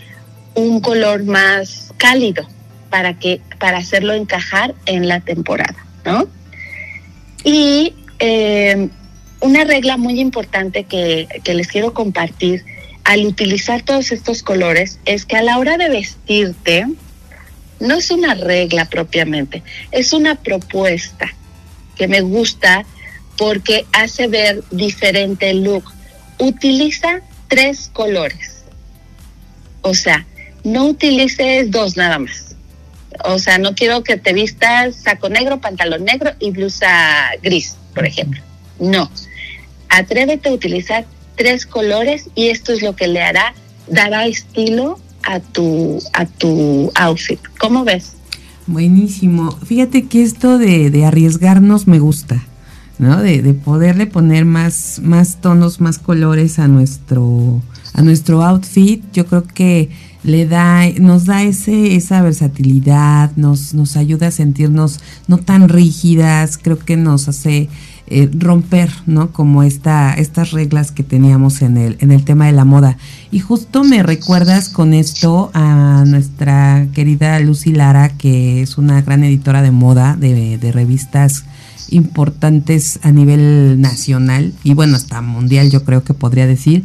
un 0.54 0.80
color 0.80 1.24
más 1.24 1.92
cálido 1.96 2.48
para 2.90 3.14
que 3.14 3.40
para 3.58 3.78
hacerlo 3.78 4.14
encajar 4.14 4.74
en 4.86 5.08
la 5.08 5.20
temporada, 5.20 5.76
¿no? 6.04 6.26
Y 7.44 7.94
eh, 8.18 8.88
una 9.40 9.64
regla 9.64 9.96
muy 9.96 10.20
importante 10.20 10.84
que, 10.84 11.28
les 11.44 11.68
quiero 11.68 11.94
compartir 11.94 12.64
al 13.04 13.24
utilizar 13.26 13.82
todos 13.82 14.12
estos 14.12 14.42
colores 14.42 14.98
es 15.04 15.24
que 15.24 15.36
a 15.36 15.42
la 15.42 15.58
hora 15.58 15.78
de 15.78 15.88
vestirte, 15.88 16.86
no 17.80 17.96
es 17.96 18.10
una 18.10 18.34
regla 18.34 18.86
propiamente, 18.86 19.62
es 19.90 20.12
una 20.12 20.34
propuesta 20.34 21.32
que 21.96 22.08
me 22.08 22.20
gusta 22.20 22.84
porque 23.36 23.86
hace 23.92 24.26
ver 24.26 24.62
diferente 24.70 25.50
el 25.50 25.62
look. 25.62 25.84
Utiliza 26.38 27.20
tres 27.48 27.90
colores. 27.92 28.64
O 29.82 29.94
sea, 29.94 30.26
no 30.64 30.86
utilices 30.86 31.70
dos 31.70 31.96
nada 31.96 32.18
más. 32.18 32.56
O 33.24 33.38
sea, 33.38 33.58
no 33.58 33.74
quiero 33.74 34.04
que 34.04 34.16
te 34.16 34.32
vistas 34.32 34.96
saco 34.96 35.28
negro, 35.28 35.60
pantalón 35.60 36.04
negro 36.04 36.32
y 36.38 36.50
blusa 36.50 37.30
gris, 37.42 37.76
por 37.94 38.06
ejemplo. 38.06 38.42
No, 38.78 39.10
atrévete 39.88 40.48
a 40.48 40.52
utilizar 40.52 41.04
tres 41.36 41.66
colores 41.66 42.28
y 42.34 42.48
esto 42.48 42.72
es 42.72 42.82
lo 42.82 42.94
que 42.94 43.08
le 43.08 43.22
hará, 43.22 43.54
dará 43.86 44.26
estilo 44.26 45.00
a 45.24 45.40
tu, 45.40 45.98
a 46.12 46.26
tu 46.26 46.90
outfit. 46.94 47.40
¿Cómo 47.58 47.84
ves? 47.84 48.12
Buenísimo. 48.66 49.50
Fíjate 49.64 50.06
que 50.06 50.22
esto 50.22 50.58
de, 50.58 50.90
de 50.90 51.04
arriesgarnos 51.06 51.86
me 51.86 51.98
gusta, 51.98 52.42
¿no? 52.98 53.20
De, 53.22 53.40
de, 53.40 53.54
poderle 53.54 54.06
poner 54.06 54.44
más, 54.44 55.00
más 55.02 55.40
tonos, 55.40 55.80
más 55.80 55.98
colores 55.98 56.58
a 56.58 56.68
nuestro, 56.68 57.62
a 57.94 58.02
nuestro 58.02 58.42
outfit. 58.42 59.02
Yo 59.12 59.26
creo 59.26 59.44
que 59.44 59.88
le 60.22 60.46
da, 60.46 60.86
nos 61.00 61.24
da 61.24 61.42
ese, 61.42 61.94
esa 61.96 62.20
versatilidad, 62.22 63.32
nos, 63.36 63.72
nos 63.72 63.96
ayuda 63.96 64.28
a 64.28 64.32
sentirnos 64.32 65.00
no 65.28 65.38
tan 65.38 65.68
rígidas, 65.68 66.58
creo 66.58 66.78
que 66.78 66.96
nos 66.96 67.28
hace 67.28 67.68
eh, 68.10 68.30
romper, 68.32 68.90
¿no? 69.06 69.32
Como 69.32 69.62
esta, 69.62 70.14
estas 70.14 70.50
reglas 70.52 70.92
que 70.92 71.02
teníamos 71.02 71.62
en 71.62 71.76
el, 71.76 71.96
en 72.00 72.10
el 72.10 72.24
tema 72.24 72.46
de 72.46 72.52
la 72.52 72.64
moda. 72.64 72.96
Y 73.30 73.40
justo 73.40 73.84
me 73.84 74.02
recuerdas 74.02 74.68
con 74.68 74.94
esto 74.94 75.50
a 75.54 76.04
nuestra 76.06 76.86
querida 76.92 77.38
Lucy 77.40 77.72
Lara, 77.72 78.10
que 78.10 78.62
es 78.62 78.78
una 78.78 79.02
gran 79.02 79.24
editora 79.24 79.62
de 79.62 79.70
moda, 79.70 80.16
de, 80.16 80.58
de 80.58 80.72
revistas 80.72 81.44
importantes 81.90 83.00
a 83.02 83.12
nivel 83.12 83.80
nacional 83.80 84.52
y 84.62 84.74
bueno, 84.74 84.96
hasta 84.96 85.22
mundial 85.22 85.70
yo 85.70 85.84
creo 85.84 86.04
que 86.04 86.14
podría 86.14 86.46
decir. 86.46 86.84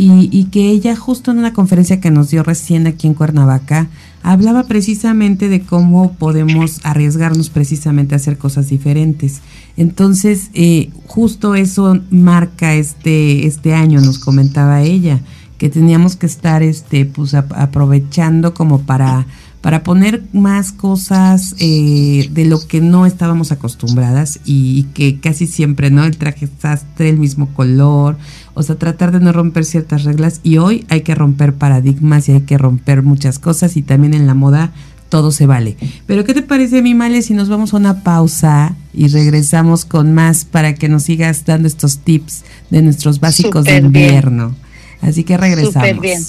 Y, 0.00 0.28
y, 0.30 0.44
que 0.44 0.70
ella 0.70 0.94
justo 0.94 1.32
en 1.32 1.38
una 1.38 1.52
conferencia 1.52 2.00
que 2.00 2.12
nos 2.12 2.30
dio 2.30 2.44
recién 2.44 2.86
aquí 2.86 3.08
en 3.08 3.14
Cuernavaca 3.14 3.88
hablaba 4.22 4.64
precisamente 4.64 5.48
de 5.48 5.62
cómo 5.62 6.12
podemos 6.12 6.80
arriesgarnos 6.84 7.50
precisamente 7.50 8.14
a 8.14 8.16
hacer 8.16 8.38
cosas 8.38 8.68
diferentes. 8.68 9.40
Entonces, 9.76 10.50
eh, 10.54 10.90
justo 11.06 11.54
eso 11.54 12.00
marca 12.10 12.74
este, 12.74 13.46
este 13.46 13.74
año, 13.74 14.00
nos 14.00 14.18
comentaba 14.18 14.82
ella, 14.82 15.20
que 15.56 15.68
teníamos 15.68 16.16
que 16.16 16.26
estar 16.26 16.62
este, 16.62 17.04
pues, 17.04 17.34
aprovechando 17.34 18.54
como 18.54 18.82
para, 18.82 19.26
para 19.60 19.82
poner 19.82 20.22
más 20.32 20.72
cosas 20.72 21.54
eh, 21.58 22.28
de 22.32 22.44
lo 22.44 22.64
que 22.66 22.80
no 22.80 23.06
estábamos 23.06 23.50
acostumbradas 23.50 24.40
y, 24.44 24.84
que 24.94 25.20
casi 25.20 25.46
siempre, 25.46 25.90
¿no? 25.90 26.04
El 26.04 26.16
traje 26.16 26.48
sastre, 26.60 27.08
el 27.08 27.18
mismo 27.18 27.48
color, 27.54 28.18
o 28.58 28.62
sea, 28.64 28.74
tratar 28.74 29.12
de 29.12 29.20
no 29.20 29.32
romper 29.32 29.64
ciertas 29.64 30.02
reglas 30.02 30.40
y 30.42 30.56
hoy 30.56 30.84
hay 30.88 31.02
que 31.02 31.14
romper 31.14 31.54
paradigmas 31.54 32.28
y 32.28 32.32
hay 32.32 32.40
que 32.40 32.58
romper 32.58 33.02
muchas 33.02 33.38
cosas 33.38 33.76
y 33.76 33.82
también 33.82 34.14
en 34.14 34.26
la 34.26 34.34
moda 34.34 34.72
todo 35.08 35.30
se 35.30 35.46
vale. 35.46 35.76
Pero 36.06 36.24
¿qué 36.24 36.34
te 36.34 36.42
parece, 36.42 36.82
mi 36.82 36.92
Male, 36.92 37.22
si 37.22 37.34
nos 37.34 37.48
vamos 37.48 37.72
a 37.72 37.76
una 37.76 38.02
pausa 38.02 38.74
y 38.92 39.06
regresamos 39.06 39.84
con 39.84 40.12
más 40.12 40.44
para 40.44 40.74
que 40.74 40.88
nos 40.88 41.04
sigas 41.04 41.44
dando 41.44 41.68
estos 41.68 41.98
tips 41.98 42.42
de 42.70 42.82
nuestros 42.82 43.20
básicos 43.20 43.64
de 43.64 43.76
invierno? 43.76 44.56
Así 45.02 45.22
que 45.22 45.36
regresamos. 45.36 45.88
Súper 45.88 46.00
bien. 46.00 46.20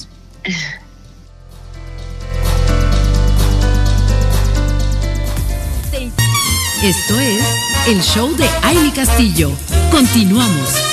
Esto 6.83 7.19
es 7.19 7.43
el 7.88 8.01
show 8.03 8.29
de 8.38 8.45
Aile 8.62 8.93
Castillo. 8.93 9.51
Continuamos. 9.89 10.88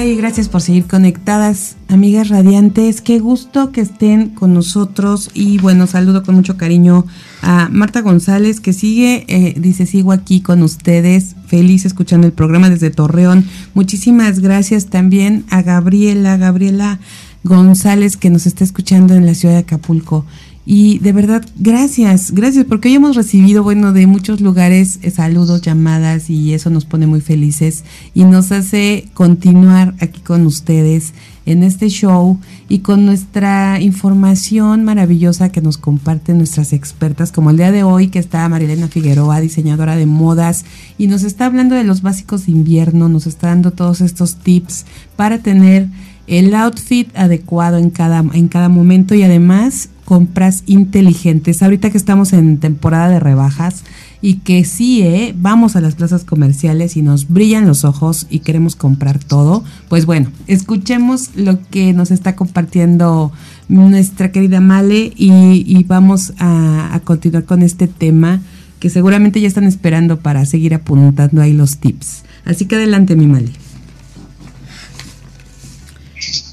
Ay, 0.00 0.16
gracias 0.16 0.48
por 0.48 0.62
seguir 0.62 0.86
conectadas, 0.86 1.76
amigas 1.88 2.30
radiantes. 2.30 3.02
Qué 3.02 3.18
gusto 3.18 3.70
que 3.70 3.82
estén 3.82 4.30
con 4.30 4.54
nosotros. 4.54 5.30
Y 5.34 5.58
bueno, 5.58 5.86
saludo 5.86 6.22
con 6.22 6.36
mucho 6.36 6.56
cariño 6.56 7.04
a 7.42 7.68
Marta 7.70 8.00
González, 8.00 8.60
que 8.60 8.72
sigue, 8.72 9.26
eh, 9.28 9.52
dice, 9.58 9.84
sigo 9.84 10.12
aquí 10.12 10.40
con 10.40 10.62
ustedes, 10.62 11.36
feliz 11.48 11.84
escuchando 11.84 12.26
el 12.26 12.32
programa 12.32 12.70
desde 12.70 12.88
Torreón. 12.90 13.44
Muchísimas 13.74 14.38
gracias 14.40 14.86
también 14.86 15.44
a 15.50 15.60
Gabriela. 15.60 16.38
Gabriela 16.38 16.98
González 17.44 18.16
que 18.16 18.30
nos 18.30 18.46
está 18.46 18.64
escuchando 18.64 19.12
en 19.12 19.26
la 19.26 19.34
ciudad 19.34 19.56
de 19.56 19.60
Acapulco. 19.60 20.24
Y 20.66 20.98
de 20.98 21.12
verdad, 21.12 21.44
gracias, 21.58 22.32
gracias, 22.32 22.66
porque 22.66 22.88
hoy 22.88 22.94
hemos 22.94 23.16
recibido, 23.16 23.62
bueno, 23.62 23.92
de 23.92 24.06
muchos 24.06 24.40
lugares 24.42 24.98
eh, 25.02 25.10
saludos, 25.10 25.62
llamadas 25.62 26.28
y 26.28 26.52
eso 26.52 26.68
nos 26.68 26.84
pone 26.84 27.06
muy 27.06 27.22
felices 27.22 27.82
y 28.14 28.24
nos 28.24 28.52
hace 28.52 29.08
continuar 29.14 29.94
aquí 30.00 30.20
con 30.20 30.46
ustedes 30.46 31.14
en 31.46 31.62
este 31.62 31.88
show 31.88 32.38
y 32.68 32.80
con 32.80 33.06
nuestra 33.06 33.80
información 33.80 34.84
maravillosa 34.84 35.50
que 35.50 35.62
nos 35.62 35.78
comparten 35.78 36.38
nuestras 36.38 36.72
expertas, 36.72 37.32
como 37.32 37.50
el 37.50 37.56
día 37.56 37.72
de 37.72 37.82
hoy 37.82 38.08
que 38.08 38.18
está 38.18 38.48
Marilena 38.48 38.88
Figueroa, 38.88 39.40
diseñadora 39.40 39.96
de 39.96 40.06
modas, 40.06 40.64
y 40.98 41.06
nos 41.06 41.22
está 41.22 41.46
hablando 41.46 41.74
de 41.74 41.84
los 41.84 42.02
básicos 42.02 42.46
de 42.46 42.52
invierno, 42.52 43.08
nos 43.08 43.26
está 43.26 43.48
dando 43.48 43.70
todos 43.72 44.00
estos 44.02 44.36
tips 44.36 44.84
para 45.16 45.38
tener 45.38 45.88
el 46.26 46.54
outfit 46.54 47.08
adecuado 47.16 47.78
en 47.78 47.90
cada, 47.90 48.18
en 48.32 48.46
cada 48.46 48.68
momento 48.68 49.14
y 49.14 49.24
además 49.24 49.88
compras 50.10 50.64
inteligentes. 50.66 51.62
Ahorita 51.62 51.88
que 51.90 51.96
estamos 51.96 52.32
en 52.32 52.58
temporada 52.58 53.08
de 53.08 53.20
rebajas 53.20 53.84
y 54.20 54.38
que 54.38 54.64
sí, 54.64 55.02
¿eh? 55.02 55.36
vamos 55.38 55.76
a 55.76 55.80
las 55.80 55.94
plazas 55.94 56.24
comerciales 56.24 56.96
y 56.96 57.02
nos 57.02 57.28
brillan 57.28 57.64
los 57.64 57.84
ojos 57.84 58.26
y 58.28 58.40
queremos 58.40 58.74
comprar 58.74 59.20
todo, 59.20 59.62
pues 59.88 60.06
bueno, 60.06 60.32
escuchemos 60.48 61.36
lo 61.36 61.62
que 61.62 61.92
nos 61.92 62.10
está 62.10 62.34
compartiendo 62.34 63.30
nuestra 63.68 64.32
querida 64.32 64.60
Male 64.60 65.12
y, 65.14 65.84
vamos 65.84 66.32
a, 66.40 66.92
a 66.92 66.98
continuar 66.98 67.44
con 67.44 67.62
este 67.62 67.86
tema 67.86 68.40
que 68.80 68.90
seguramente 68.90 69.40
ya 69.40 69.46
están 69.46 69.62
esperando 69.62 70.18
para 70.18 70.44
seguir 70.44 70.74
apuntando 70.74 71.40
ahí 71.40 71.52
los 71.52 71.76
tips. 71.76 72.24
Así 72.44 72.64
que 72.64 72.74
adelante, 72.74 73.14
mi 73.14 73.28
Male. 73.28 73.69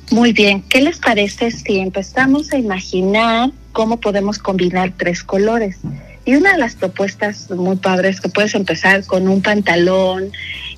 Muy 0.10 0.32
bien, 0.32 0.64
¿qué 0.64 0.82
les 0.82 1.00
parece 1.00 1.52
si 1.52 1.80
empezamos 1.80 2.54
a 2.54 2.58
imaginar 2.58 3.52
cómo 3.74 4.00
podemos 4.00 4.40
combinar 4.40 4.94
tres 4.96 5.22
colores? 5.22 5.78
Y 6.24 6.36
una 6.36 6.54
de 6.54 6.60
las 6.60 6.76
propuestas 6.76 7.50
muy 7.52 7.76
padres 7.76 8.22
que 8.22 8.30
puedes 8.30 8.56
empezar 8.56 9.06
con 9.06 9.28
un 9.28 9.42
pantalón 9.42 10.32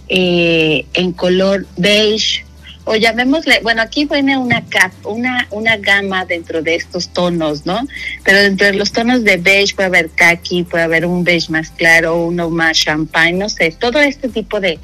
eh, 0.07 0.85
en 0.93 1.11
color 1.11 1.67
beige 1.77 2.43
o 2.85 2.95
llamémosle, 2.95 3.59
bueno, 3.61 3.83
aquí 3.83 4.05
viene 4.05 4.35
una 4.35 4.65
cap, 4.65 4.91
una, 5.05 5.47
una 5.51 5.77
gama 5.77 6.25
dentro 6.25 6.63
de 6.63 6.73
estos 6.73 7.09
tonos, 7.09 7.67
¿no? 7.67 7.87
Pero 8.23 8.39
dentro 8.39 8.65
de 8.65 8.73
los 8.73 8.91
tonos 8.91 9.23
de 9.23 9.37
beige 9.37 9.75
puede 9.75 9.87
haber 9.87 10.09
khaki, 10.09 10.63
puede 10.63 10.85
haber 10.85 11.05
un 11.05 11.23
beige 11.23 11.51
más 11.51 11.69
claro, 11.69 12.25
uno 12.25 12.49
más 12.49 12.79
champagne, 12.79 13.33
no 13.33 13.47
sé, 13.47 13.75
todo 13.79 13.99
este 13.99 14.27
tipo 14.27 14.59
de, 14.59 14.79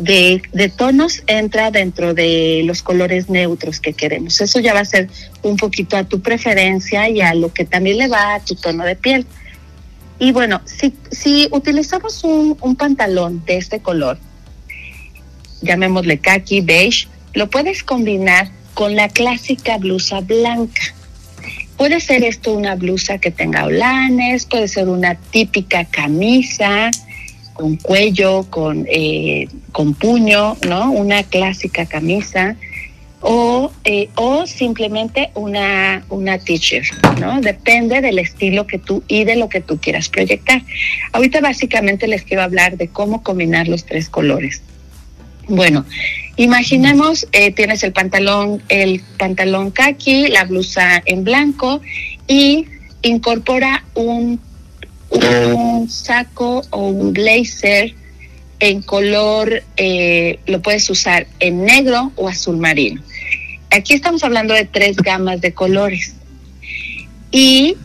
de, 0.00 0.72
tonos 0.76 1.22
entra 1.26 1.70
dentro 1.70 2.14
de 2.14 2.62
los 2.64 2.82
colores 2.82 3.28
neutros 3.28 3.80
que 3.80 3.92
queremos. 3.92 4.40
Eso 4.40 4.58
ya 4.60 4.74
va 4.74 4.80
a 4.80 4.84
ser 4.84 5.08
un 5.42 5.56
poquito 5.56 5.96
a 5.96 6.04
tu 6.04 6.20
preferencia 6.20 7.08
y 7.08 7.20
a 7.20 7.34
lo 7.34 7.52
que 7.52 7.64
también 7.64 7.98
le 7.98 8.08
va 8.08 8.34
a 8.34 8.40
tu 8.40 8.54
tono 8.54 8.84
de 8.84 8.96
piel. 8.96 9.26
Y 10.18 10.32
bueno, 10.32 10.60
si, 10.64 10.94
si 11.10 11.48
utilizamos 11.50 12.24
un, 12.24 12.56
un 12.60 12.76
pantalón 12.76 13.42
de 13.44 13.58
este 13.58 13.80
color, 13.80 14.18
llamémosle 15.62 16.18
khaki, 16.18 16.60
beige, 16.60 17.08
lo 17.34 17.48
puedes 17.48 17.82
combinar 17.82 18.50
con 18.74 18.96
la 18.96 19.08
clásica 19.08 19.78
blusa 19.78 20.20
blanca. 20.20 20.82
Puede 21.76 22.00
ser 22.00 22.24
esto 22.24 22.52
una 22.52 22.74
blusa 22.74 23.18
que 23.18 23.30
tenga 23.30 23.64
olanes, 23.64 24.44
puede 24.44 24.68
ser 24.68 24.88
una 24.88 25.14
típica 25.14 25.84
camisa, 25.84 26.90
con 27.60 27.76
cuello, 27.76 28.46
con, 28.48 28.86
eh, 28.90 29.46
con 29.70 29.92
puño, 29.92 30.56
¿no? 30.66 30.90
Una 30.92 31.22
clásica 31.24 31.84
camisa 31.84 32.56
o, 33.20 33.70
eh, 33.84 34.08
o 34.14 34.46
simplemente 34.46 35.30
una, 35.34 36.02
una 36.08 36.38
t-shirt, 36.38 36.88
¿no? 37.20 37.42
Depende 37.42 38.00
del 38.00 38.18
estilo 38.18 38.66
que 38.66 38.78
tú 38.78 39.04
y 39.08 39.24
de 39.24 39.36
lo 39.36 39.50
que 39.50 39.60
tú 39.60 39.78
quieras 39.78 40.08
proyectar. 40.08 40.62
Ahorita 41.12 41.42
básicamente 41.42 42.08
les 42.08 42.22
quiero 42.22 42.42
hablar 42.42 42.78
de 42.78 42.88
cómo 42.88 43.22
combinar 43.22 43.68
los 43.68 43.84
tres 43.84 44.08
colores. 44.08 44.62
Bueno, 45.46 45.84
imaginemos, 46.36 47.28
eh, 47.32 47.52
tienes 47.52 47.82
el 47.82 47.92
pantalón, 47.92 48.62
el 48.70 49.02
pantalón 49.18 49.70
khaki, 49.70 50.28
la 50.28 50.44
blusa 50.44 51.02
en 51.04 51.24
blanco 51.24 51.82
y 52.26 52.64
incorpora 53.02 53.84
un 53.94 54.40
un 55.10 55.90
saco 55.90 56.62
o 56.70 56.88
un 56.88 57.12
blazer 57.12 57.94
en 58.60 58.82
color, 58.82 59.62
eh, 59.76 60.38
lo 60.46 60.60
puedes 60.60 60.88
usar 60.90 61.26
en 61.40 61.64
negro 61.64 62.12
o 62.16 62.28
azul 62.28 62.58
marino. 62.58 63.02
Aquí 63.70 63.94
estamos 63.94 64.22
hablando 64.22 64.54
de 64.54 64.64
tres 64.64 64.96
gamas 64.96 65.40
de 65.40 65.52
colores. 65.52 66.14
Y 67.30 67.76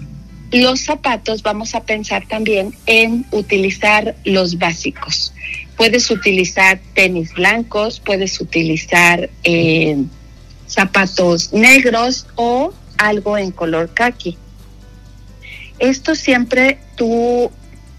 los 0.52 0.82
zapatos 0.82 1.44
vamos 1.44 1.76
a 1.76 1.84
pensar 1.84 2.28
también 2.28 2.74
en 2.86 3.26
utilizar 3.32 4.16
los 4.24 4.58
básicos. 4.58 5.34
Puedes 5.78 6.10
utilizar 6.10 6.80
tenis 6.94 7.34
blancos, 7.34 8.00
puedes 8.00 8.40
utilizar 8.40 9.30
eh, 9.44 9.98
zapatos 10.68 11.54
negros 11.54 12.28
o 12.36 12.74
algo 12.98 13.38
en 13.38 13.52
color 13.52 13.94
khaki. 13.94 14.38
Esto 15.80 16.16
siempre 16.16 16.80
tú, 16.96 17.52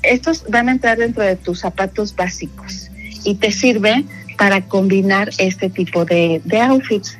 estos 0.03 0.45
van 0.49 0.69
a 0.69 0.73
entrar 0.73 0.99
dentro 0.99 1.23
de 1.23 1.37
tus 1.37 1.61
zapatos 1.61 2.15
básicos 2.15 2.91
y 3.25 3.35
te 3.35 3.53
sirve 3.53 4.05
para 4.39 4.63
combinar 4.63 5.31
este 5.39 5.71
tipo 5.71 6.05
de, 6.05 6.41
outfits. 6.61 7.19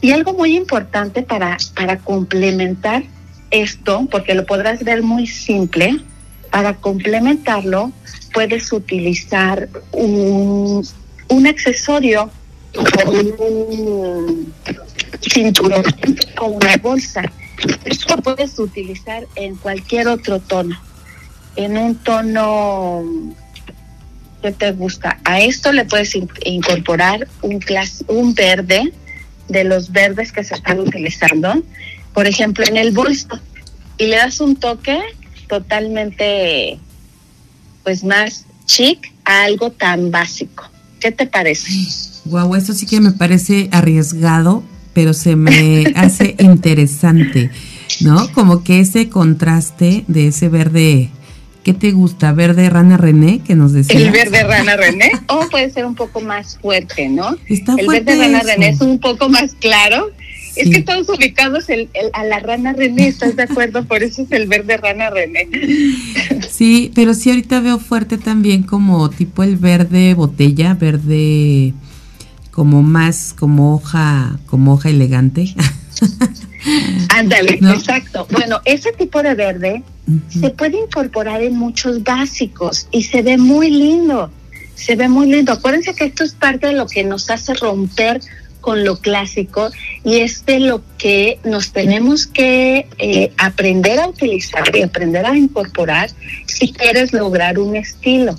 Y 0.00 0.12
algo 0.12 0.32
muy 0.32 0.56
importante 0.56 1.22
para, 1.22 1.56
para 1.74 1.98
complementar 1.98 3.04
esto, 3.50 4.08
porque 4.10 4.34
lo 4.34 4.46
podrás 4.46 4.82
ver 4.82 5.02
muy 5.02 5.26
simple, 5.26 6.00
para 6.50 6.74
complementarlo 6.74 7.92
puedes 8.32 8.72
utilizar 8.72 9.68
un, 9.92 10.86
un 11.28 11.46
accesorio 11.46 12.30
un 13.06 14.52
cinturón 15.20 15.84
o 16.40 16.46
una 16.46 16.76
bolsa 16.78 17.22
esto 17.84 18.16
puedes 18.18 18.58
utilizar 18.58 19.26
en 19.34 19.56
cualquier 19.56 20.08
otro 20.08 20.40
tono. 20.40 20.80
En 21.56 21.76
un 21.76 21.96
tono 21.96 23.02
que 24.42 24.52
te 24.52 24.72
gusta. 24.72 25.20
A 25.24 25.40
esto 25.40 25.72
le 25.72 25.84
puedes 25.84 26.14
incorporar 26.44 27.28
un, 27.42 27.60
un 28.08 28.34
verde 28.34 28.92
de 29.48 29.64
los 29.64 29.92
verdes 29.92 30.32
que 30.32 30.44
se 30.44 30.54
están 30.54 30.80
utilizando, 30.80 31.62
por 32.12 32.26
ejemplo, 32.26 32.64
en 32.66 32.76
el 32.76 32.90
bolso. 32.92 33.28
Y 33.98 34.06
le 34.06 34.16
das 34.16 34.40
un 34.40 34.56
toque 34.56 34.98
totalmente, 35.48 36.78
pues 37.84 38.02
más 38.02 38.44
chic 38.66 39.12
a 39.24 39.44
algo 39.44 39.70
tan 39.70 40.10
básico. 40.10 40.68
¿Qué 40.98 41.12
te 41.12 41.26
parece? 41.26 41.70
Guau, 42.24 42.54
esto 42.54 42.72
sí 42.72 42.86
que 42.86 43.00
me 43.00 43.12
parece 43.12 43.68
arriesgado, 43.72 44.62
pero 44.92 45.14
se 45.14 45.36
me 45.36 45.92
hace 45.96 46.36
interesante, 46.38 47.50
¿no? 48.00 48.30
Como 48.32 48.62
que 48.64 48.80
ese 48.80 49.08
contraste 49.08 50.04
de 50.08 50.28
ese 50.28 50.48
verde, 50.48 51.10
¿qué 51.64 51.74
te 51.74 51.92
gusta? 51.92 52.32
¿Verde 52.32 52.68
rana 52.70 52.96
René 52.96 53.40
que 53.40 53.54
nos 53.54 53.72
decía? 53.72 53.98
El 53.98 54.10
verde 54.10 54.42
rana 54.42 54.76
René, 54.76 55.12
o 55.28 55.48
puede 55.48 55.70
ser 55.70 55.86
un 55.86 55.94
poco 55.94 56.20
más 56.20 56.58
fuerte, 56.60 57.08
¿no? 57.08 57.36
Está 57.48 57.74
el 57.78 57.88
verde 57.88 58.16
rana 58.16 58.40
René 58.40 58.70
es 58.70 58.80
un 58.80 58.98
poco 58.98 59.28
más 59.28 59.54
claro. 59.54 60.10
Es 60.54 60.68
que 60.68 60.80
estamos 60.80 61.08
ubicados 61.08 61.64
a 62.12 62.24
la 62.24 62.38
rana 62.40 62.74
René, 62.74 63.08
¿estás 63.08 63.36
de 63.36 63.44
acuerdo? 63.44 63.86
Por 63.86 64.02
eso 64.02 64.20
es 64.20 64.32
el 64.32 64.48
verde 64.48 64.76
rana 64.76 65.08
René. 65.08 65.48
Sí, 66.50 66.92
pero 66.94 67.14
sí 67.14 67.30
ahorita 67.30 67.60
veo 67.60 67.78
fuerte 67.78 68.18
también 68.18 68.62
como 68.62 69.08
tipo 69.08 69.42
el 69.42 69.56
verde 69.56 70.12
botella, 70.12 70.74
verde 70.74 71.72
como 72.52 72.82
más 72.82 73.34
como 73.36 73.74
hoja, 73.74 74.38
como 74.46 74.74
hoja 74.74 74.90
elegante. 74.90 75.52
Ándale, 77.08 77.54
exacto. 77.54 78.28
Bueno, 78.30 78.60
ese 78.64 78.92
tipo 78.92 79.22
de 79.22 79.34
verde 79.34 79.82
se 80.28 80.50
puede 80.50 80.78
incorporar 80.78 81.42
en 81.42 81.56
muchos 81.56 82.04
básicos 82.04 82.86
y 82.92 83.02
se 83.02 83.22
ve 83.22 83.36
muy 83.38 83.70
lindo. 83.70 84.30
Se 84.74 84.94
ve 84.94 85.08
muy 85.08 85.30
lindo. 85.30 85.52
Acuérdense 85.52 85.94
que 85.94 86.04
esto 86.04 86.24
es 86.24 86.34
parte 86.34 86.68
de 86.68 86.74
lo 86.74 86.86
que 86.86 87.02
nos 87.02 87.30
hace 87.30 87.54
romper 87.54 88.20
con 88.60 88.84
lo 88.84 89.00
clásico 89.00 89.70
y 90.04 90.20
es 90.20 90.46
de 90.46 90.60
lo 90.60 90.82
que 90.98 91.40
nos 91.44 91.72
tenemos 91.72 92.26
que 92.26 92.86
eh, 92.98 93.32
aprender 93.38 93.98
a 93.98 94.06
utilizar 94.06 94.74
y 94.76 94.82
aprender 94.82 95.26
a 95.26 95.36
incorporar 95.36 96.10
si 96.46 96.72
quieres 96.72 97.12
lograr 97.12 97.58
un 97.58 97.74
estilo 97.74 98.38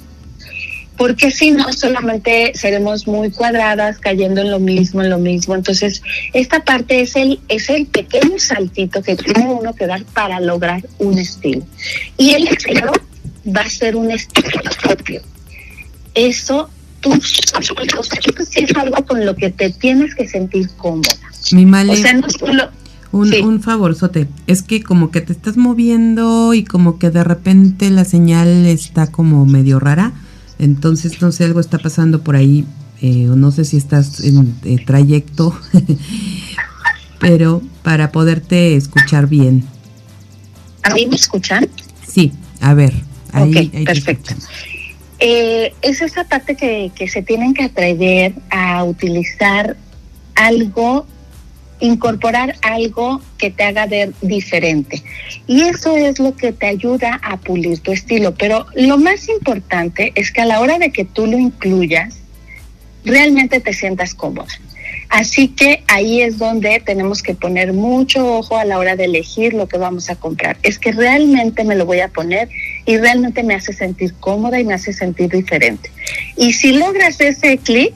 porque 0.98 1.32
si 1.32 1.52
no 1.52 1.72
solamente 1.74 2.52
seremos 2.56 3.08
muy 3.08 3.32
cuadradas 3.32 3.98
cayendo 3.98 4.42
en 4.42 4.52
lo 4.52 4.60
mismo, 4.60 5.02
en 5.02 5.10
lo 5.10 5.18
mismo. 5.18 5.56
Entonces, 5.56 6.02
esta 6.34 6.64
parte 6.64 7.02
es 7.02 7.16
el, 7.16 7.40
es 7.50 7.70
el 7.70 7.88
pequeño 7.88 8.38
saltito 8.38 9.02
que 9.02 9.16
tiene 9.16 9.50
uno 9.50 9.74
que 9.74 9.88
dar 9.88 10.04
para 10.06 10.40
lograr 10.40 10.84
un 11.00 11.18
estilo. 11.18 11.64
Y 12.18 12.32
el 12.32 12.48
estilo 12.48 12.92
va 13.46 13.62
a 13.62 13.70
ser 13.70 13.96
un 13.96 14.12
estilo 14.12 14.60
propio. 14.82 15.22
Eso 16.14 16.70
tú, 17.02 17.14
es 17.14 18.76
algo 18.78 19.06
con 19.06 19.26
lo 19.26 19.36
que 19.36 19.50
te 19.50 19.70
tienes 19.72 20.16
que 20.16 20.28
sentir 20.28 20.70
cómoda. 20.78 21.10
Mi 21.52 21.66
male, 21.66 21.94
o 21.94 21.96
sea, 21.96 22.14
no 22.14 22.30
solo, 22.30 22.70
Un, 23.12 23.34
un 23.44 23.62
favorzote, 23.62 24.28
es 24.48 24.62
que 24.62 24.82
como 24.82 25.12
que 25.12 25.22
te 25.22 25.34
estás 25.34 25.58
moviendo 25.58 26.54
y 26.54 26.64
como 26.64 26.98
que 27.00 27.10
de 27.10 27.24
repente 27.24 27.90
la 27.90 28.06
señal 28.06 28.66
está 28.66 29.08
como 29.08 29.46
medio 29.46 29.80
rara, 29.80 30.14
entonces 30.60 31.22
no 31.22 31.32
sé, 31.32 31.46
algo 31.46 31.60
está 31.60 31.78
pasando 31.78 32.22
por 32.24 32.36
ahí, 32.36 32.66
eh, 33.02 33.26
no 33.28 33.52
sé 33.52 33.66
si 33.66 33.78
estás 33.78 34.22
en 34.22 34.56
eh, 34.64 34.84
trayecto, 34.86 35.58
pero 37.20 37.62
para 37.82 38.12
poderte 38.12 38.76
escuchar 38.76 39.28
bien. 39.28 39.66
¿A 40.84 40.94
mí 40.94 41.06
me 41.08 41.16
escuchan? 41.16 41.68
Sí, 42.08 42.32
a 42.62 42.74
ver. 42.74 42.94
Ahí, 43.32 43.72
ok, 43.74 43.86
perfecto. 43.86 44.34
Eh, 45.20 45.74
es 45.82 46.02
esa 46.02 46.26
parte 46.26 46.56
que, 46.56 46.92
que 46.94 47.08
se 47.08 47.22
tienen 47.22 47.54
que 47.54 47.64
atrever 47.64 48.34
a 48.50 48.84
utilizar 48.84 49.78
algo 50.36 51.08
incorporar 51.84 52.56
algo 52.62 53.22
que 53.38 53.52
te 53.52 53.64
haga 53.64 53.86
ver 53.86 54.14
diferente. 54.22 55.04
Y 55.48 55.64
eso 55.64 55.98
es 55.98 56.18
lo 56.18 56.34
que 56.34 56.54
te 56.54 56.68
ayuda 56.68 57.20
a 57.22 57.38
pulir 57.38 57.80
tu 57.80 57.92
estilo. 57.92 58.34
Pero 58.36 58.66
lo 58.74 58.98
más 58.98 59.28
importante 59.28 60.14
es 60.16 60.32
que 60.32 60.42
a 60.42 60.46
la 60.46 60.62
hora 60.62 60.80
de 60.80 60.92
que 60.92 61.04
tú 61.04 61.28
lo 61.28 61.38
incluyas, 61.38 62.16
realmente 63.04 63.60
te 63.60 63.74
sientas 63.74 64.16
cómoda. 64.16 64.48
Así 65.10 65.50
que 65.50 65.84
ahí 65.88 66.22
es 66.22 66.38
donde 66.38 66.82
tenemos 66.84 67.22
que 67.22 67.36
poner 67.36 67.74
mucho 67.74 68.38
ojo 68.38 68.58
a 68.58 68.66
la 68.66 68.80
hora 68.80 68.96
de 68.96 69.06
elegir 69.06 69.54
lo 69.54 69.68
que 69.68 69.78
vamos 69.78 70.10
a 70.10 70.16
comprar. 70.16 70.58
Es 70.64 70.80
que 70.80 70.94
realmente 70.94 71.66
me 71.66 71.76
lo 71.76 71.86
voy 71.86 72.00
a 72.00 72.08
poner 72.08 72.50
y 72.86 72.98
realmente 72.98 73.44
me 73.44 73.56
hace 73.56 73.74
sentir 73.74 74.14
cómoda 74.22 74.60
y 74.60 74.64
me 74.64 74.74
hace 74.74 74.94
sentir 74.94 75.30
diferente. 75.30 75.92
Y 76.38 76.54
si 76.54 76.78
logras 76.78 77.20
ese 77.20 77.58
clic, 77.58 77.94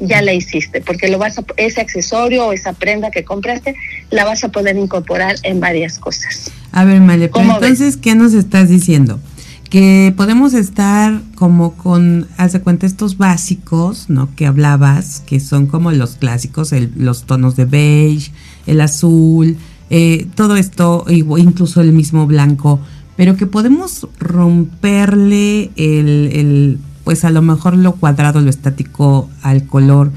ya 0.00 0.22
la 0.22 0.32
hiciste, 0.32 0.80
porque 0.80 1.08
lo 1.08 1.18
vas 1.18 1.38
a, 1.38 1.44
ese 1.56 1.80
accesorio 1.80 2.46
o 2.46 2.52
esa 2.52 2.72
prenda 2.72 3.10
que 3.10 3.24
compraste 3.24 3.76
la 4.10 4.24
vas 4.24 4.42
a 4.42 4.48
poder 4.48 4.76
incorporar 4.76 5.36
en 5.42 5.60
varias 5.60 5.98
cosas. 5.98 6.50
A 6.72 6.84
ver, 6.84 7.00
Male, 7.00 7.30
entonces, 7.34 7.96
¿qué 7.96 8.14
nos 8.14 8.32
estás 8.32 8.68
diciendo? 8.68 9.20
Que 9.68 10.12
podemos 10.16 10.54
estar 10.54 11.20
como 11.36 11.74
con, 11.74 12.26
haz 12.36 12.52
de 12.52 12.60
cuenta, 12.60 12.86
estos 12.86 13.18
básicos, 13.18 14.08
¿no? 14.08 14.34
Que 14.34 14.46
hablabas, 14.46 15.20
que 15.20 15.38
son 15.38 15.66
como 15.66 15.92
los 15.92 16.16
clásicos, 16.16 16.72
los 16.96 17.24
tonos 17.24 17.54
de 17.56 17.66
beige, 17.66 18.32
el 18.66 18.80
azul, 18.80 19.58
eh, 19.90 20.26
todo 20.34 20.56
esto, 20.56 21.04
incluso 21.08 21.80
el 21.80 21.92
mismo 21.92 22.26
blanco, 22.26 22.80
pero 23.16 23.36
que 23.36 23.46
podemos 23.46 24.08
romperle 24.18 25.70
el 25.76 26.78
pues 27.10 27.24
a 27.24 27.30
lo 27.30 27.42
mejor 27.42 27.76
lo 27.76 27.96
cuadrado, 27.96 28.40
lo 28.40 28.50
estático 28.50 29.28
al 29.42 29.66
color. 29.66 30.12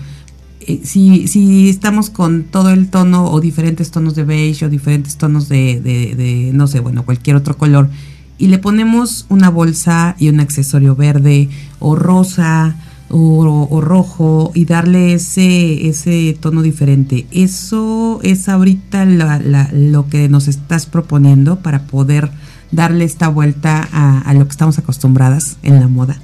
Eh, 0.60 0.82
si, 0.84 1.28
si 1.28 1.68
estamos 1.68 2.12
con 2.12 2.44
todo 2.44 2.70
el 2.70 2.88
tono 2.92 3.32
o 3.32 3.42
diferentes 3.42 3.90
tonos 3.90 4.14
de 4.14 4.24
beige 4.24 4.68
o 4.68 4.70
diferentes 4.70 5.18
tonos 5.18 5.50
de, 5.50 6.52
no 6.54 6.68
sé, 6.68 6.82
bueno, 6.82 7.04
cualquier 7.04 7.36
otro 7.36 7.58
color, 7.58 7.90
y 8.38 8.46
le 8.46 8.60
ponemos 8.60 9.26
una 9.30 9.50
bolsa 9.50 10.16
y 10.20 10.30
un 10.30 10.40
accesorio 10.40 10.96
verde 10.96 11.50
o 11.80 11.96
rosa 11.96 12.76
o, 13.10 13.82
rojo 13.82 14.52
y 14.54 14.66
darle 14.66 15.16
ese, 15.16 15.88
ese 15.88 16.38
tono 16.40 16.62
diferente. 16.62 17.26
Eso 17.32 18.20
es 18.22 18.50
ahorita 18.50 19.06
lo 19.06 20.10
que 20.10 20.30
nos 20.30 20.48
estás 20.48 20.86
proponiendo 20.86 21.56
para 21.56 21.88
poder 21.88 22.30
darle 22.72 23.04
esta 23.04 23.30
vuelta 23.30 23.82
a 23.92 24.32
lo 24.36 24.46
que 24.46 24.52
estamos 24.52 24.78
acostumbradas 24.78 25.58
en 25.64 25.80
la 25.80 25.88
moda. 25.88 26.20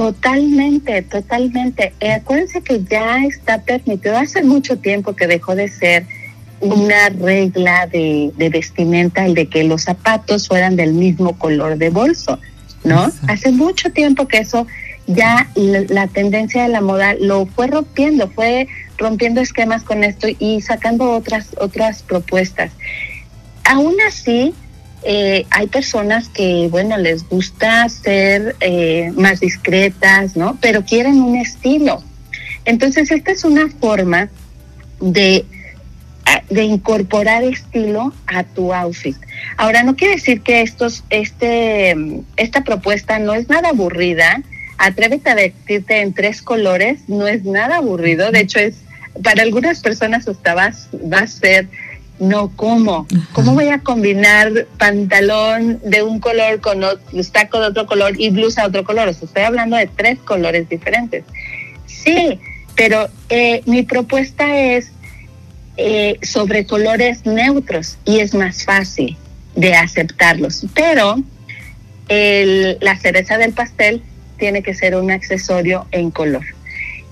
Totalmente, 0.00 1.02
totalmente. 1.02 1.92
Eh, 2.00 2.12
acuérdense 2.12 2.62
que 2.62 2.82
ya 2.82 3.22
está 3.26 3.60
permitido, 3.60 4.16
hace 4.16 4.42
mucho 4.42 4.78
tiempo 4.78 5.14
que 5.14 5.26
dejó 5.26 5.54
de 5.54 5.68
ser 5.68 6.06
una 6.60 7.10
regla 7.10 7.86
de, 7.86 8.32
vestimenta 8.50 9.26
el 9.26 9.34
de 9.34 9.44
que 9.48 9.62
los 9.62 9.82
zapatos 9.82 10.48
fueran 10.48 10.74
del 10.74 10.94
mismo 10.94 11.38
color 11.38 11.76
de 11.76 11.90
bolso, 11.90 12.38
¿no? 12.82 13.12
Hace 13.28 13.52
mucho 13.52 13.92
tiempo 13.92 14.26
que 14.26 14.38
eso 14.38 14.66
ya 15.06 15.50
la, 15.54 16.06
tendencia 16.06 16.62
de 16.62 16.70
la 16.70 16.80
moda 16.80 17.12
lo 17.20 17.44
fue 17.44 17.66
rompiendo, 17.66 18.26
fue 18.30 18.68
rompiendo 18.96 19.42
esquemas 19.42 19.82
con 19.82 20.02
esto 20.02 20.28
y 20.38 20.62
sacando 20.62 21.10
otras 21.10 21.48
otras 21.58 22.02
propuestas. 22.04 22.72
Aún 23.64 23.96
así, 24.08 24.54
eh, 25.02 25.46
hay 25.50 25.66
personas 25.68 26.28
que, 26.28 26.68
bueno, 26.70 26.96
les 26.98 27.28
gusta 27.28 27.88
ser 27.88 28.56
eh, 28.60 29.12
más 29.16 29.40
discretas, 29.40 30.36
¿no? 30.36 30.58
Pero 30.60 30.84
quieren 30.84 31.20
un 31.22 31.36
estilo. 31.36 32.02
Entonces, 32.64 33.10
esta 33.10 33.32
es 33.32 33.44
una 33.44 33.68
forma 33.68 34.28
de, 35.00 35.46
de 36.50 36.62
incorporar 36.64 37.42
estilo 37.44 38.12
a 38.26 38.44
tu 38.44 38.74
outfit. 38.74 39.16
Ahora, 39.56 39.82
no 39.82 39.96
quiere 39.96 40.14
decir 40.14 40.42
que 40.42 40.60
estos, 40.60 41.02
este, 41.08 41.96
esta 42.36 42.62
propuesta 42.62 43.18
no 43.18 43.34
es 43.34 43.48
nada 43.48 43.70
aburrida. 43.70 44.42
Atrévete 44.76 45.30
a 45.30 45.34
vestirte 45.34 46.00
en 46.00 46.12
tres 46.12 46.42
colores, 46.42 47.00
no 47.08 47.26
es 47.26 47.44
nada 47.44 47.76
aburrido. 47.76 48.30
De 48.30 48.40
hecho, 48.40 48.58
es 48.58 48.76
para 49.22 49.42
algunas 49.42 49.80
personas 49.80 50.28
hasta 50.28 50.54
va 50.54 50.72
a 51.18 51.26
ser 51.26 51.68
no, 52.20 52.52
¿cómo? 52.54 53.06
¿Cómo 53.32 53.54
voy 53.54 53.68
a 53.68 53.80
combinar 53.80 54.66
pantalón 54.78 55.80
de 55.82 56.02
un 56.02 56.20
color 56.20 56.60
con 56.60 56.84
otro, 56.84 57.02
taco 57.32 57.60
de 57.60 57.68
otro 57.68 57.86
color 57.86 58.12
y 58.20 58.28
blusa 58.28 58.62
de 58.62 58.68
otro 58.68 58.84
color? 58.84 59.08
Estoy 59.08 59.42
hablando 59.42 59.76
de 59.76 59.86
tres 59.86 60.18
colores 60.18 60.68
diferentes. 60.68 61.24
Sí, 61.86 62.38
pero 62.76 63.08
eh, 63.30 63.62
mi 63.64 63.82
propuesta 63.82 64.54
es 64.54 64.92
eh, 65.78 66.18
sobre 66.22 66.66
colores 66.66 67.24
neutros 67.24 67.96
y 68.04 68.20
es 68.20 68.34
más 68.34 68.64
fácil 68.64 69.16
de 69.56 69.74
aceptarlos. 69.74 70.66
Pero 70.74 71.22
la 72.08 72.98
cereza 72.98 73.38
del 73.38 73.52
pastel 73.52 74.02
tiene 74.36 74.62
que 74.62 74.74
ser 74.74 74.94
un 74.94 75.10
accesorio 75.10 75.86
en 75.90 76.10
color. 76.10 76.44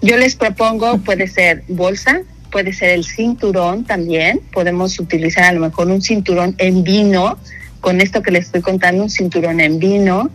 Yo 0.03 0.16
les 0.16 0.37
propongo, 0.37 0.99
puede 0.99 1.29
ser 1.29 1.62
bolsa, 1.68 2.23
puede 2.51 2.73
ser 2.73 2.91
el 2.91 3.05
cinturón 3.05 3.85
también. 3.85 4.41
Podemos 4.53 4.99
utilizar 4.99 5.45
a 5.45 5.53
lo 5.53 5.61
mejor 5.61 5.89
un 5.89 6.03
cinturón 6.03 6.55
en 6.59 6.85
vino, 6.85 7.39
con 7.81 8.01
esto 8.01 8.23
que 8.23 8.31
les 8.31 8.47
estoy 8.47 8.61
contando, 8.61 9.03
un 9.03 9.11
cinturón 9.11 9.61
en 9.61 9.79
vino 9.79 10.31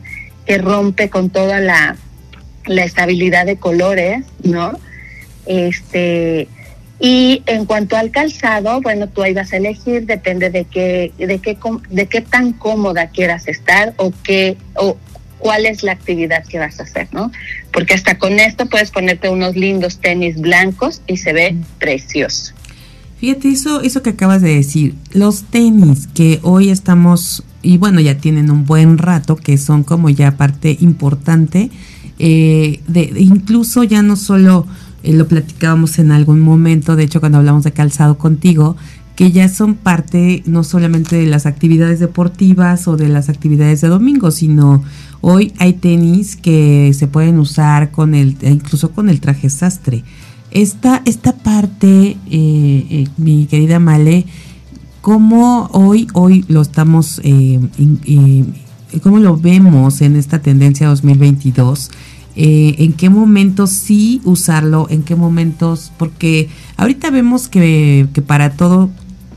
que 0.45 0.57
rompe 0.57 1.09
con 1.09 1.29
toda 1.29 1.59
la, 1.59 1.95
la 2.65 2.83
estabilidad 2.83 3.45
de 3.45 3.57
colores, 3.57 4.23
¿no? 4.43 4.77
Este, 5.45 6.47
y 6.99 7.43
en 7.47 7.65
cuanto 7.65 7.97
al 7.97 8.11
calzado, 8.11 8.79
bueno, 8.81 9.07
tú 9.07 9.23
ahí 9.23 9.33
vas 9.33 9.51
a 9.51 9.57
elegir, 9.57 10.05
depende 10.05 10.49
de 10.49 10.65
qué, 10.65 11.11
de 11.17 11.39
qué, 11.39 11.57
de 11.89 12.05
qué 12.07 12.21
tan 12.21 12.53
cómoda 12.53 13.07
quieras 13.07 13.47
estar 13.47 13.93
o 13.97 14.13
qué, 14.23 14.55
o 14.75 14.97
cuál 15.43 15.65
es 15.65 15.83
la 15.83 15.91
actividad 15.91 16.45
que 16.45 16.57
vas 16.57 16.79
a 16.79 16.83
hacer, 16.83 17.09
¿no? 17.11 17.29
Porque 17.73 17.93
hasta 17.93 18.17
con 18.17 18.39
esto 18.39 18.65
puedes 18.65 18.91
ponerte 18.91 19.29
unos 19.29 19.57
lindos 19.57 19.99
tenis 19.99 20.39
blancos 20.39 21.01
y 21.05 21.17
se 21.17 21.33
ve 21.33 21.57
precioso. 21.79 22.53
Fíjate, 23.19 23.49
eso, 23.49 23.81
eso 23.81 24.01
que 24.01 24.11
acabas 24.11 24.41
de 24.41 24.55
decir, 24.55 24.95
los 25.11 25.43
tenis 25.43 26.07
que 26.07 26.39
hoy 26.43 26.69
estamos, 26.69 27.43
y 27.61 27.77
bueno, 27.77 27.99
ya 27.99 28.17
tienen 28.17 28.49
un 28.49 28.65
buen 28.65 28.97
rato, 28.97 29.35
que 29.35 29.57
son 29.57 29.83
como 29.83 30.09
ya 30.09 30.37
parte 30.37 30.77
importante, 30.79 31.69
eh, 32.19 32.79
de, 32.87 33.13
incluso 33.17 33.83
ya 33.83 34.01
no 34.01 34.15
solo 34.15 34.65
eh, 35.03 35.11
lo 35.11 35.27
platicábamos 35.27 35.99
en 35.99 36.13
algún 36.13 36.39
momento, 36.39 36.95
de 36.95 37.03
hecho 37.03 37.19
cuando 37.19 37.39
hablamos 37.39 37.65
de 37.65 37.73
calzado 37.73 38.17
contigo, 38.17 38.77
que 39.15 39.31
ya 39.31 39.47
son 39.47 39.75
parte 39.75 40.43
no 40.45 40.63
solamente 40.63 41.15
de 41.15 41.27
las 41.27 41.45
actividades 41.45 41.99
deportivas 41.99 42.87
o 42.87 42.97
de 42.97 43.09
las 43.09 43.29
actividades 43.29 43.81
de 43.81 43.87
domingo, 43.87 44.31
sino 44.31 44.83
Hoy 45.25 45.53
hay 45.57 45.71
tenis 45.71 46.35
que 46.35 46.93
se 46.93 47.07
pueden 47.07 47.39
usar 47.39 47.91
con 47.91 48.13
el, 48.13 48.35
incluso 48.41 48.91
con 48.91 49.07
el 49.07 49.21
traje 49.21 49.49
sastre. 49.49 50.03
Esta, 50.51 51.01
esta 51.05 51.31
parte, 51.31 52.17
eh, 52.29 52.85
eh, 52.89 53.07
mi 53.15 53.45
querida 53.45 53.79
Male, 53.79 54.25
¿cómo 54.99 55.69
hoy, 55.71 56.09
hoy 56.11 56.43
lo 56.49 56.61
estamos, 56.61 57.21
eh, 57.23 57.57
cómo 59.01 59.19
lo 59.19 59.37
vemos 59.37 60.01
en 60.01 60.17
esta 60.17 60.41
tendencia 60.41 60.89
2022? 60.89 61.89
en 62.35 62.93
qué 62.93 63.11
momentos 63.11 63.69
sí 63.69 64.19
usarlo, 64.25 64.87
en 64.89 65.03
qué 65.03 65.15
momentos, 65.15 65.91
porque 65.99 66.49
ahorita 66.77 67.11
vemos 67.11 67.47
que, 67.47 68.07
que 68.11 68.23
para 68.23 68.53
todo 68.53 68.89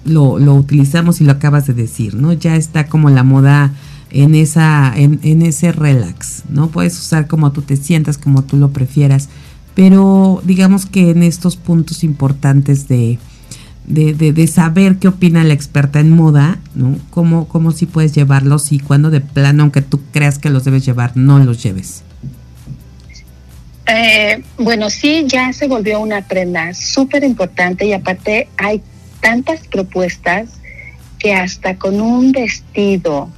lo, 0.06 0.38
lo, 0.38 0.54
utilizamos 0.54 1.20
y 1.20 1.24
lo 1.24 1.32
acabas 1.32 1.66
de 1.66 1.74
decir, 1.74 2.14
¿no? 2.14 2.32
Ya 2.32 2.56
está 2.56 2.86
como 2.86 3.10
la 3.10 3.22
moda 3.22 3.72
en, 4.10 4.34
esa, 4.34 4.92
en, 4.96 5.42
ese 5.42 5.72
relax, 5.72 6.44
¿no? 6.48 6.68
Puedes 6.68 6.98
usar 6.98 7.26
como 7.26 7.52
tú 7.52 7.62
te 7.62 7.76
sientas, 7.76 8.18
como 8.18 8.42
tú 8.42 8.56
lo 8.56 8.70
prefieras, 8.70 9.28
pero 9.74 10.40
digamos 10.44 10.86
que 10.86 11.10
en 11.10 11.22
estos 11.22 11.56
puntos 11.56 12.04
importantes 12.04 12.88
de, 12.88 13.18
de, 13.86 14.46
saber 14.46 14.96
qué 14.96 15.08
opina 15.08 15.44
la 15.44 15.54
experta 15.54 16.00
en 16.00 16.10
moda, 16.10 16.58
¿no? 16.74 16.96
Cómo, 17.10 17.48
cómo 17.48 17.72
sí 17.72 17.86
puedes 17.86 18.14
llevarlos 18.14 18.72
y 18.72 18.78
cuando 18.78 19.10
de 19.10 19.20
plano, 19.20 19.64
aunque 19.64 19.82
tú 19.82 20.00
creas 20.12 20.38
que 20.38 20.50
los 20.50 20.64
debes 20.64 20.86
llevar, 20.86 21.16
no 21.16 21.38
los 21.38 21.62
lleves. 21.62 22.02
Eh, 23.88 24.42
bueno, 24.58 24.90
sí, 24.90 25.26
ya 25.28 25.52
se 25.52 25.68
volvió 25.68 26.00
una 26.00 26.22
prenda 26.22 26.74
súper 26.74 27.22
importante 27.22 27.86
y 27.86 27.92
aparte 27.92 28.48
hay 28.56 28.82
tantas 29.26 29.66
propuestas 29.66 30.50
que 31.18 31.34
hasta 31.34 31.74
con 31.74 32.00
un 32.00 32.30
vestido 32.30 33.28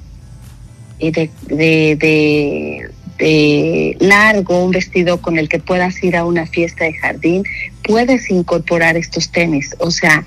de, 0.98 1.31
de, 1.46 2.90
de, 3.16 3.96
largo, 3.98 4.64
un 4.64 4.70
vestido 4.70 5.22
con 5.22 5.38
el 5.38 5.48
que 5.48 5.59
puedas 5.59 6.05
ir 6.05 6.14
a 6.14 6.27
una 6.27 6.44
fiesta 6.44 6.85
de 6.85 6.92
jardín, 6.92 7.42
puedes 7.85 8.31
incorporar 8.31 8.98
estos 8.98 9.31
tenis. 9.31 9.74
O 9.79 9.90
sea, 9.90 10.27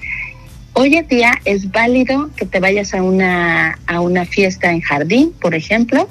hoy 0.73 0.95
en 0.95 1.07
día 1.07 1.39
es 1.45 1.69
válido 1.69 2.31
que 2.35 2.47
te 2.47 2.59
vayas 2.59 2.95
a 2.95 3.03
una, 3.03 3.77
a 3.85 3.99
una 3.99 4.25
fiesta 4.25 4.71
en 4.71 4.81
jardín, 4.81 5.31
por 5.39 5.53
ejemplo, 5.53 6.09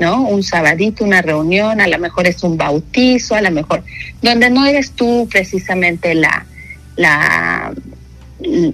¿no? 0.00 0.22
Un 0.22 0.42
sabadito, 0.42 1.04
una 1.04 1.22
reunión, 1.22 1.80
a 1.80 1.86
lo 1.86 2.00
mejor 2.00 2.26
es 2.26 2.42
un 2.42 2.56
bautizo, 2.56 3.36
a 3.36 3.42
lo 3.42 3.52
mejor, 3.52 3.84
donde 4.22 4.50
no 4.50 4.66
eres 4.66 4.90
tú 4.90 5.28
precisamente 5.30 6.16
la, 6.16 6.46
la, 6.96 7.72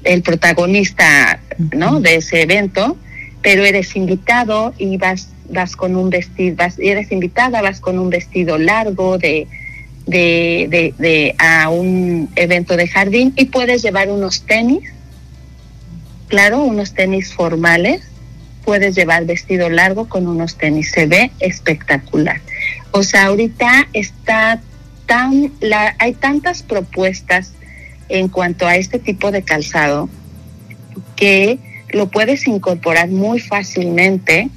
el 0.04 0.22
protagonista, 0.22 1.40
¿no? 1.72 2.00
De 2.00 2.16
ese 2.16 2.42
evento, 2.42 2.96
pero 3.42 3.64
eres 3.64 3.94
invitado 3.96 4.74
y 4.78 4.96
vas, 4.96 5.28
vas 5.50 5.76
con 5.76 5.96
un 5.96 6.10
vestido, 6.10 6.56
vas, 6.56 6.78
eres 6.78 7.12
invitada, 7.12 7.62
vas 7.62 7.80
con 7.80 7.98
un 7.98 8.10
vestido 8.10 8.58
largo 8.58 9.18
de, 9.18 9.46
de, 10.06 10.66
de, 10.68 10.94
de 10.98 11.34
a 11.38 11.68
un 11.68 12.28
evento 12.36 12.76
de 12.76 12.88
jardín 12.88 13.32
y 13.36 13.46
puedes 13.46 13.82
llevar 13.82 14.10
unos 14.10 14.42
tenis, 14.42 14.84
claro, 16.28 16.62
unos 16.62 16.94
tenis 16.94 17.32
formales 17.32 18.02
puedes 18.64 18.94
llevar 18.94 19.26
vestido 19.26 19.68
largo 19.68 20.08
con 20.08 20.26
unos 20.26 20.56
tenis. 20.56 20.90
Se 20.90 21.06
ve 21.06 21.30
espectacular. 21.38 22.40
O 22.90 23.02
sea, 23.02 23.26
ahorita 23.26 23.88
está 23.92 24.60
tan, 25.06 25.52
la, 25.60 25.94
hay 25.98 26.14
tantas 26.14 26.62
propuestas 26.62 27.52
en 28.08 28.28
cuanto 28.28 28.66
a 28.66 28.76
este 28.76 28.98
tipo 28.98 29.30
de 29.30 29.42
calzado 29.42 30.08
que 31.16 31.58
lo 31.90 32.08
puedes 32.08 32.46
incorporar 32.46 33.08
muy 33.08 33.40
fácilmente 33.40 34.48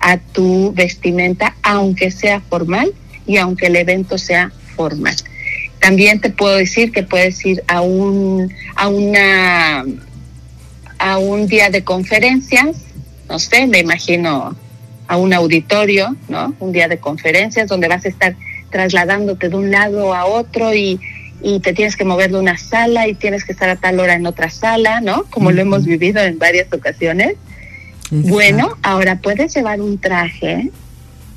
a 0.00 0.18
tu 0.18 0.72
vestimenta, 0.72 1.56
aunque 1.62 2.10
sea 2.10 2.40
formal 2.40 2.92
y 3.26 3.36
aunque 3.36 3.66
el 3.66 3.76
evento 3.76 4.18
sea 4.18 4.50
formal. 4.76 5.16
También 5.80 6.20
te 6.20 6.30
puedo 6.30 6.56
decir 6.56 6.92
que 6.92 7.02
puedes 7.02 7.44
ir 7.46 7.62
a 7.68 7.80
un 7.80 8.52
a 8.74 8.88
una 8.88 9.84
a 10.98 11.18
un 11.18 11.46
día 11.46 11.70
de 11.70 11.84
conferencias 11.84 12.90
no 13.30 13.38
sé, 13.38 13.66
me 13.68 13.78
imagino 13.78 14.56
a 15.06 15.16
un 15.16 15.32
auditorio, 15.32 16.16
¿no? 16.28 16.52
Un 16.58 16.72
día 16.72 16.88
de 16.88 16.98
conferencias 16.98 17.68
donde 17.68 17.86
vas 17.86 18.04
a 18.04 18.08
estar 18.08 18.34
trasladándote 18.70 19.48
de 19.48 19.56
un 19.56 19.70
lado 19.70 20.14
a 20.14 20.26
otro 20.26 20.74
y, 20.74 21.00
te 21.60 21.72
tienes 21.72 21.96
que 21.96 22.04
mover 22.04 22.30
de 22.30 22.38
una 22.38 22.58
sala 22.58 23.08
y 23.08 23.14
tienes 23.14 23.44
que 23.44 23.52
estar 23.52 23.68
a 23.68 23.76
tal 23.76 23.98
hora 24.00 24.14
en 24.14 24.26
otra 24.26 24.50
sala, 24.50 25.00
¿no? 25.00 25.24
Como 25.24 25.50
lo 25.52 25.60
hemos 25.62 25.84
vivido 25.84 26.20
en 26.20 26.38
varias 26.38 26.72
ocasiones. 26.72 27.36
Bueno, 28.10 28.76
ahora 28.82 29.16
puedes 29.16 29.54
llevar 29.54 29.80
un 29.80 29.98
traje, 29.98 30.70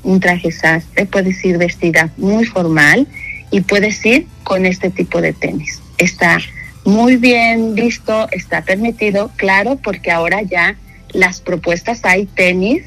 un 0.02 0.20
traje 0.20 0.50
sastre, 0.50 1.06
puedes 1.06 1.44
ir 1.44 1.56
vestida 1.56 2.10
muy 2.16 2.44
formal 2.44 3.06
y 3.50 3.60
puedes 3.60 4.04
ir 4.04 4.26
con 4.42 4.66
este 4.66 4.90
tipo 4.90 5.20
de 5.20 5.32
tenis. 5.32 5.80
Está 5.98 6.38
muy 6.84 7.16
bien 7.16 7.74
visto, 7.74 8.28
está 8.32 8.62
permitido, 8.62 9.30
claro, 9.36 9.76
porque 9.82 10.10
ahora 10.10 10.42
ya 10.42 10.76
las 11.12 11.40
propuestas 11.40 12.04
hay 12.04 12.26
tenis 12.26 12.82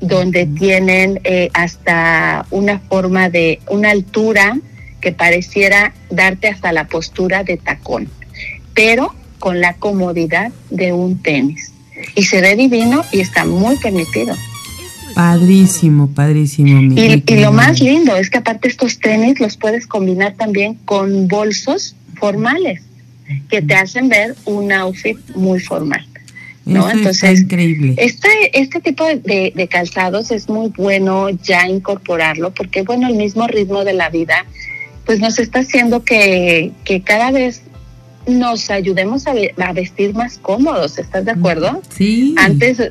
donde 0.00 0.46
tienen 0.46 1.20
eh, 1.24 1.48
hasta 1.54 2.46
una 2.50 2.80
forma 2.80 3.30
de 3.30 3.60
una 3.68 3.90
altura 3.90 4.58
que 5.00 5.12
pareciera 5.12 5.94
darte 6.10 6.48
hasta 6.48 6.72
la 6.72 6.86
postura 6.86 7.44
de 7.44 7.56
tacón, 7.56 8.08
pero 8.74 9.14
con 9.38 9.60
la 9.60 9.74
comodidad 9.74 10.52
de 10.70 10.92
un 10.92 11.22
tenis. 11.22 11.72
Y 12.14 12.24
se 12.24 12.40
ve 12.40 12.56
divino 12.56 13.04
y 13.12 13.20
está 13.20 13.44
muy 13.44 13.76
permitido. 13.76 14.34
Padrísimo, 15.14 16.08
padrísimo. 16.08 16.80
y, 16.80 17.24
y 17.26 17.36
lo 17.40 17.50
más 17.50 17.80
lindo 17.80 18.16
es 18.16 18.30
que 18.30 18.38
aparte 18.38 18.68
estos 18.68 19.00
tenis 19.00 19.40
los 19.40 19.56
puedes 19.56 19.86
combinar 19.86 20.34
también 20.34 20.74
con 20.84 21.26
bolsos 21.26 21.96
formales 22.18 22.82
que 23.48 23.62
te 23.62 23.74
hacen 23.74 24.08
ver 24.08 24.36
un 24.44 24.72
outfit 24.72 25.18
muy 25.34 25.60
formal. 25.60 26.06
¿no? 26.64 26.90
Entonces, 26.90 27.40
increíble. 27.40 27.94
Este, 27.96 28.28
este 28.52 28.80
tipo 28.80 29.04
de, 29.06 29.52
de, 29.54 29.68
calzados 29.68 30.30
es 30.30 30.48
muy 30.48 30.68
bueno 30.76 31.30
ya 31.30 31.66
incorporarlo 31.66 32.52
porque, 32.52 32.82
bueno, 32.82 33.08
el 33.08 33.14
mismo 33.14 33.46
ritmo 33.46 33.84
de 33.84 33.94
la 33.94 34.10
vida, 34.10 34.44
pues 35.08 35.20
nos 35.20 35.38
está 35.38 35.60
haciendo 35.60 36.04
que, 36.04 36.70
que 36.84 37.00
cada 37.00 37.30
vez 37.30 37.62
nos 38.26 38.68
ayudemos 38.68 39.26
a, 39.26 39.32
a, 39.56 39.72
vestir 39.72 40.14
más 40.14 40.36
cómodos, 40.36 40.98
¿estás 40.98 41.24
de 41.24 41.30
acuerdo? 41.30 41.80
Sí. 41.88 42.34
Antes, 42.36 42.90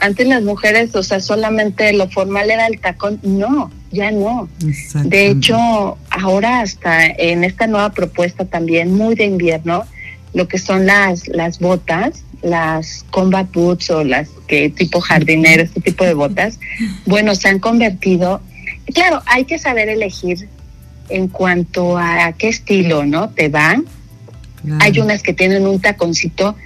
antes 0.00 0.26
las 0.28 0.42
mujeres, 0.42 0.96
o 0.96 1.02
sea, 1.02 1.20
solamente 1.20 1.92
lo 1.92 2.08
formal 2.08 2.50
era 2.50 2.68
el 2.68 2.80
tacón, 2.80 3.20
no, 3.22 3.70
ya 3.92 4.10
no. 4.10 4.48
De 5.04 5.26
hecho, 5.26 5.98
ahora 6.08 6.62
hasta 6.62 7.04
en 7.04 7.44
esta 7.44 7.66
nueva 7.66 7.90
propuesta 7.92 8.46
también, 8.46 8.94
muy 8.94 9.14
de 9.14 9.26
invierno, 9.26 9.84
lo 10.32 10.48
que 10.48 10.56
son 10.56 10.86
las, 10.86 11.28
las 11.28 11.58
botas, 11.58 12.24
las 12.40 13.04
combat 13.10 13.52
boots 13.52 13.90
o 13.90 14.04
las 14.04 14.30
que 14.46 14.70
tipo 14.70 15.02
jardinero, 15.02 15.64
este 15.64 15.82
tipo 15.82 16.06
de 16.06 16.14
botas, 16.14 16.58
bueno, 17.04 17.34
se 17.34 17.46
han 17.48 17.58
convertido, 17.58 18.40
claro, 18.94 19.22
hay 19.26 19.44
que 19.44 19.58
saber 19.58 19.90
elegir 19.90 20.48
en 21.08 21.28
cuanto 21.28 21.98
a 21.98 22.32
qué 22.36 22.48
estilo, 22.48 23.04
¿no? 23.04 23.30
Te 23.30 23.48
van. 23.48 23.84
Hay 24.80 24.98
unas 24.98 25.22
que 25.22 25.32
tienen 25.32 25.66
un 25.66 25.80
taconcito 25.80 26.56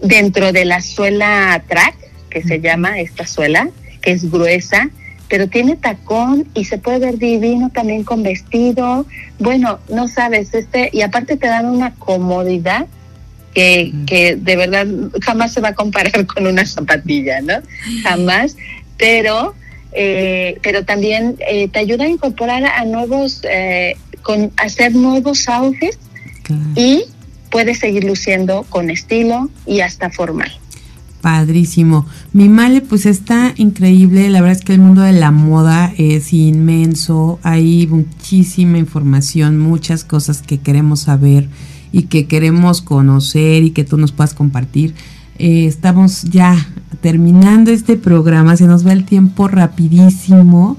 dentro 0.00 0.52
de 0.52 0.64
la 0.64 0.80
suela 0.80 1.62
track, 1.68 1.94
que 2.28 2.42
se 2.42 2.60
llama 2.60 3.00
esta 3.00 3.26
suela, 3.26 3.68
que 4.02 4.12
es 4.12 4.30
gruesa, 4.30 4.90
pero 5.28 5.48
tiene 5.48 5.76
tacón 5.76 6.46
y 6.54 6.64
se 6.64 6.78
puede 6.78 6.98
ver 6.98 7.18
divino 7.18 7.70
también 7.70 8.04
con 8.04 8.22
vestido. 8.22 9.06
Bueno, 9.38 9.78
no 9.88 10.08
sabes, 10.08 10.54
este, 10.54 10.90
y 10.92 11.02
aparte 11.02 11.36
te 11.36 11.46
dan 11.46 11.66
una 11.66 11.94
comodidad 11.94 12.86
que, 13.54 14.36
de 14.38 14.56
verdad 14.56 14.86
jamás 15.22 15.52
se 15.52 15.62
va 15.62 15.68
a 15.68 15.74
comparar 15.74 16.26
con 16.34 16.46
una 16.46 16.66
zapatilla, 16.66 17.40
¿no? 17.40 17.54
Jamás, 18.02 18.56
pero, 18.98 19.54
eh, 19.98 20.58
pero 20.62 20.84
también 20.84 21.36
eh, 21.48 21.68
te 21.68 21.78
ayuda 21.78 22.04
a 22.04 22.08
incorporar 22.08 22.64
a 22.64 22.84
nuevos, 22.84 23.40
eh, 23.50 23.96
con 24.22 24.52
hacer 24.58 24.94
nuevos 24.94 25.48
outfits 25.48 25.98
y 26.74 27.04
puedes 27.50 27.78
seguir 27.78 28.04
luciendo 28.04 28.64
con 28.68 28.90
estilo 28.90 29.48
y 29.64 29.80
hasta 29.80 30.10
formal. 30.10 30.52
Padrísimo. 31.22 32.06
Mi 32.34 32.48
male 32.48 32.82
pues 32.82 33.06
está 33.06 33.54
increíble. 33.56 34.28
La 34.28 34.42
verdad 34.42 34.58
es 34.58 34.64
que 34.64 34.74
el 34.74 34.80
mundo 34.80 35.00
de 35.00 35.12
la 35.12 35.30
moda 35.30 35.92
es 35.96 36.32
inmenso. 36.34 37.40
Hay 37.42 37.86
muchísima 37.86 38.76
información, 38.76 39.58
muchas 39.58 40.04
cosas 40.04 40.42
que 40.42 40.58
queremos 40.58 41.00
saber 41.00 41.48
y 41.90 42.02
que 42.02 42.26
queremos 42.26 42.82
conocer 42.82 43.62
y 43.62 43.70
que 43.70 43.82
tú 43.82 43.96
nos 43.96 44.12
puedas 44.12 44.34
compartir. 44.34 44.94
Eh, 45.38 45.66
estamos 45.66 46.22
ya 46.24 46.54
terminando 47.00 47.70
este 47.70 47.96
programa, 47.96 48.56
se 48.56 48.66
nos 48.66 48.86
va 48.86 48.92
el 48.92 49.04
tiempo 49.04 49.48
rapidísimo. 49.48 50.76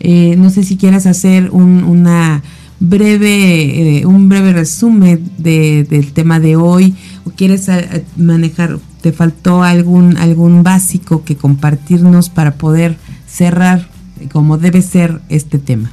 Eh, 0.00 0.36
no 0.36 0.50
sé 0.50 0.62
si 0.62 0.76
quieras 0.76 1.06
hacer 1.06 1.50
un, 1.50 1.84
una 1.84 2.42
breve, 2.78 3.98
eh, 3.98 4.06
un 4.06 4.28
breve 4.28 4.52
resumen 4.52 5.30
de, 5.38 5.84
del 5.84 6.12
tema 6.12 6.40
de 6.40 6.56
hoy 6.56 6.94
o 7.24 7.30
quieres 7.30 7.68
manejar, 8.16 8.78
te 9.02 9.12
faltó 9.12 9.62
algún, 9.62 10.16
algún 10.16 10.62
básico 10.62 11.24
que 11.24 11.36
compartirnos 11.36 12.30
para 12.30 12.54
poder 12.54 12.96
cerrar 13.26 13.88
como 14.32 14.58
debe 14.58 14.82
ser 14.82 15.20
este 15.28 15.58
tema. 15.58 15.92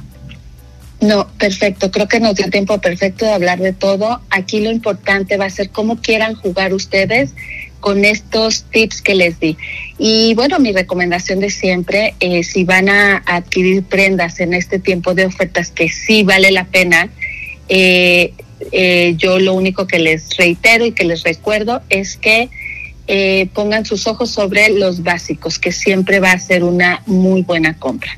No, 1.00 1.28
perfecto. 1.38 1.90
Creo 1.90 2.08
que 2.08 2.18
nos 2.18 2.34
dio 2.34 2.50
tiempo 2.50 2.78
perfecto 2.78 3.24
de 3.24 3.32
hablar 3.32 3.60
de 3.60 3.72
todo. 3.72 4.20
Aquí 4.30 4.60
lo 4.60 4.70
importante 4.70 5.36
va 5.36 5.46
a 5.46 5.50
ser 5.50 5.70
cómo 5.70 5.98
quieran 5.98 6.34
jugar 6.34 6.74
ustedes 6.74 7.34
con 7.80 8.04
estos 8.04 8.64
tips 8.64 9.02
que 9.02 9.14
les 9.14 9.38
di. 9.40 9.56
Y 9.98 10.34
bueno, 10.34 10.58
mi 10.58 10.72
recomendación 10.72 11.40
de 11.40 11.50
siempre, 11.50 12.14
eh, 12.20 12.42
si 12.42 12.64
van 12.64 12.88
a 12.88 13.22
adquirir 13.26 13.82
prendas 13.84 14.40
en 14.40 14.54
este 14.54 14.78
tiempo 14.78 15.14
de 15.14 15.26
ofertas 15.26 15.70
que 15.70 15.88
sí 15.88 16.22
vale 16.22 16.50
la 16.50 16.64
pena, 16.64 17.08
eh, 17.68 18.32
eh, 18.72 19.14
yo 19.16 19.38
lo 19.38 19.54
único 19.54 19.86
que 19.86 19.98
les 19.98 20.36
reitero 20.36 20.86
y 20.86 20.92
que 20.92 21.04
les 21.04 21.22
recuerdo 21.22 21.82
es 21.88 22.16
que 22.16 22.48
pongan 23.54 23.86
sus 23.86 24.06
ojos 24.06 24.30
sobre 24.30 24.68
los 24.68 25.02
básicos, 25.02 25.58
que 25.58 25.72
siempre 25.72 26.20
va 26.20 26.32
a 26.32 26.38
ser 26.38 26.62
una 26.62 27.02
muy 27.06 27.40
buena 27.40 27.74
compra. 27.78 28.10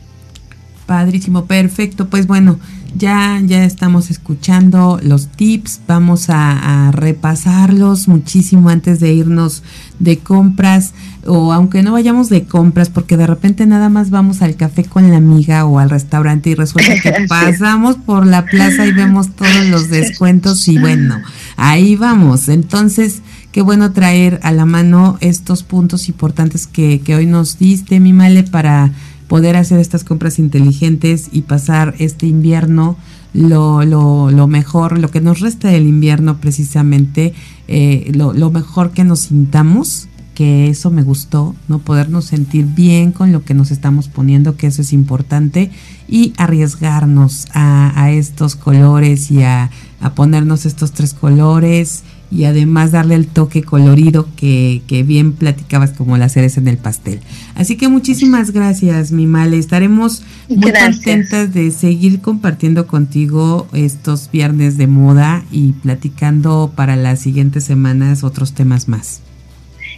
Padrísimo, 0.85 1.47
perfecto. 1.47 2.09
Pues 2.09 2.27
bueno, 2.27 2.59
ya, 2.97 3.41
ya 3.45 3.65
estamos 3.65 4.11
escuchando 4.11 4.99
los 5.03 5.29
tips. 5.29 5.81
Vamos 5.87 6.27
a, 6.29 6.91
repasarlos 6.93 8.09
muchísimo 8.09 8.69
antes 8.69 9.01
de 9.01 9.13
irnos 9.13 9.63
de 9.99 10.19
compras. 10.19 10.93
O 11.27 11.53
aunque 11.53 11.83
no 11.83 11.93
vayamos 11.93 12.29
de 12.29 12.45
compras, 12.45 12.89
porque 12.89 13.17
de 13.17 13.27
repente 13.27 13.67
nada 13.67 13.89
más 13.89 14.11
vamos 14.11 14.43
al 14.43 14.57
café 14.57 14.85
con 14.85 15.11
la 15.11 15.19
amiga 15.19 15.67
o 15.67 15.79
al 15.79 15.91
restaurante 15.91 16.51
y 16.51 16.55
resulta 16.55 16.99
que 17.01 17.13
pasamos 17.29 17.97
por 17.97 18.27
la 18.27 18.47
plaza 18.47 18.87
y 18.87 18.93
vemos 18.93 19.35
todos 19.37 19.67
los 19.67 19.91
descuentos 19.91 20.67
y 20.69 20.79
bueno, 20.79 21.21
ahí 21.57 21.97
vamos. 21.97 22.49
Entonces, 22.49 23.23
qué 23.53 23.63
bueno 23.63 23.93
traer 23.93 24.41
a 24.43 24.53
la 24.53 24.65
mano 24.65 25.19
estos 25.21 25.63
puntos 25.63 26.09
importantes 26.09 26.67
que, 26.67 27.01
que 27.01 27.15
hoy 27.15 27.27
nos 27.27 27.59
diste, 27.59 28.01
mi 28.01 28.13
Male, 28.13 28.43
para 28.45 28.93
poder 29.31 29.55
hacer 29.55 29.79
estas 29.79 30.03
compras 30.03 30.41
inteligentes 30.41 31.29
y 31.31 31.43
pasar 31.43 31.95
este 32.01 32.27
invierno 32.27 32.97
lo, 33.33 33.85
lo, 33.85 34.47
mejor, 34.49 34.99
lo 34.99 35.09
que 35.09 35.21
nos 35.21 35.39
resta 35.39 35.69
del 35.69 35.87
invierno 35.87 36.39
precisamente, 36.39 37.33
eh, 37.69 38.11
lo, 38.13 38.33
lo 38.33 38.51
mejor 38.51 38.91
que 38.91 39.05
nos 39.05 39.21
sintamos 39.21 40.09
que 40.35 40.69
eso 40.69 40.91
me 40.91 41.05
gustó, 41.05 41.55
no 41.69 41.79
podernos 41.79 42.25
sentir 42.25 42.65
bien 42.65 43.13
con 43.13 43.31
lo 43.31 43.45
que 43.45 43.55
nos 43.55 43.71
estamos 43.71 44.09
poniendo, 44.09 44.57
que 44.57 44.67
eso 44.67 44.83
es 44.83 44.93
importante, 44.93 45.71
y 46.09 46.33
arriesgarnos 46.37 47.47
a, 47.55 47.93
a 48.03 48.11
estos 48.11 48.57
colores 48.57 49.31
y 49.31 49.45
a, 49.45 49.71
a, 50.01 50.15
ponernos 50.15 50.67
estos 50.67 50.91
tres 50.91 51.15
colores 51.15 52.03
y 52.31 52.45
además 52.45 52.93
darle 52.93 53.17
el 53.17 53.27
toque 53.27 53.63
colorido 53.63 54.29
que, 54.37 54.83
que, 54.87 55.03
bien 55.03 55.33
platicabas 55.33 55.91
como 55.91 56.17
la 56.17 56.29
cereza 56.29 56.61
en 56.61 56.69
el 56.69 56.79
pastel. 56.79 57.21
Así 57.55 57.77
que 57.77 57.89
muchísimas 57.89 58.53
gracias, 58.53 59.11
mi 59.11 59.27
Male. 59.27 59.59
Estaremos 59.59 60.23
muy 60.49 60.71
gracias. 60.71 60.97
contentas 60.97 61.53
de 61.53 61.71
seguir 61.71 62.21
compartiendo 62.21 62.87
contigo 62.87 63.67
estos 63.73 64.31
viernes 64.31 64.77
de 64.77 64.87
moda 64.87 65.45
y 65.51 65.73
platicando 65.73 66.73
para 66.75 66.97
las 66.97 67.21
siguientes 67.21 67.65
semanas 67.65 68.23
otros 68.23 68.55
temas 68.55 68.89
más. 68.89 69.23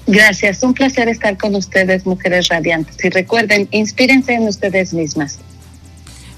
Gracias, 0.06 0.62
un 0.62 0.74
placer 0.74 1.08
estar 1.08 1.36
con 1.36 1.54
ustedes, 1.54 2.06
mujeres 2.06 2.48
radiantes. 2.48 2.96
Y 3.04 3.10
recuerden, 3.10 3.68
inspírense 3.70 4.34
en 4.34 4.48
ustedes 4.48 4.92
mismas. 4.92 5.38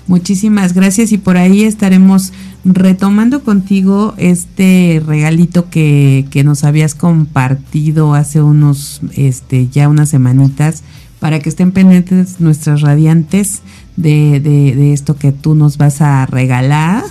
Muchísimas 0.07 0.75
gracias 0.75 1.13
y 1.13 1.19
por 1.19 1.37
ahí 1.37 1.65
estaremos 1.65 2.33
retomando 2.65 3.43
contigo 3.43 4.15
este 4.19 5.03
regalito 5.05 5.71
que, 5.71 6.27
que 6.31 6.45
nos 6.45 6.65
habías 6.65 6.95
compartido 6.95 8.15
hace 8.15 8.43
unos, 8.43 9.01
este, 9.17 9.69
ya 9.69 9.89
unas 9.89 10.11
semanitas, 10.11 10.83
para 11.21 11.39
que 11.39 11.49
estén 11.49 11.73
pendientes 11.73 12.39
nuestras 12.39 12.83
radiantes 12.83 13.63
de, 13.97 14.41
de, 14.41 14.75
de, 14.75 14.93
esto 14.93 15.17
que 15.17 15.33
tú 15.33 15.55
nos 15.55 15.79
vas 15.79 16.03
a 16.03 16.27
regalar. 16.27 17.03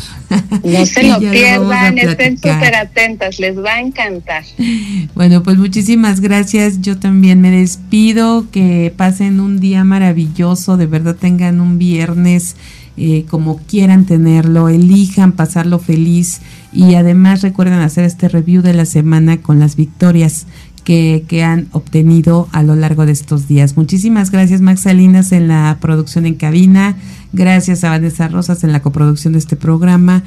No 0.64 0.86
se 0.86 1.04
lo 1.08 1.20
pierdan, 1.20 1.98
estén 1.98 2.38
súper 2.38 2.76
atentas, 2.76 3.40
les 3.40 3.58
va 3.58 3.76
a 3.76 3.80
encantar. 3.80 4.44
Bueno, 5.16 5.44
pues 5.44 5.58
muchísimas 5.58 6.22
gracias. 6.22 6.82
Yo 6.82 6.98
también 6.98 7.40
me 7.40 7.52
despido, 7.52 8.50
que 8.52 8.94
pasen 8.96 9.40
un 9.40 9.60
día 9.60 9.84
maravilloso, 9.84 10.76
de 10.76 10.88
verdad 10.88 11.16
tengan 11.16 11.62
un 11.62 11.78
viernes 11.78 12.56
eh, 12.96 13.26
como 13.30 13.58
quieran 13.58 14.06
tenerlo, 14.06 14.70
elijan 14.70 15.32
pasarlo 15.32 15.80
feliz 15.80 16.42
y 16.72 16.96
además 16.96 17.42
recuerden 17.42 17.80
hacer 17.80 18.04
este 18.04 18.30
review 18.30 18.62
de 18.62 18.74
la 18.74 18.86
semana 18.86 19.38
con 19.38 19.60
las 19.60 19.76
victorias 19.76 20.46
que, 20.84 21.24
que, 21.28 21.44
han 21.44 21.70
obtenido 21.72 22.50
a 22.52 22.62
lo 22.62 22.76
largo 22.76 23.06
de 23.06 23.14
estos 23.14 23.48
días. 23.48 23.78
Muchísimas 23.78 24.32
gracias 24.32 24.62
Max 24.62 24.82
Salinas 24.82 25.32
en 25.32 25.48
la 25.48 25.78
producción 25.82 26.26
en 26.26 26.36
cabina, 26.36 26.96
gracias 27.32 27.84
a 27.84 27.90
Vanessa 27.90 28.28
Rosas 28.28 28.64
en 28.64 28.72
la 28.72 28.82
coproducción 28.82 29.34
de 29.34 29.40
este 29.40 29.56
programa, 29.56 30.24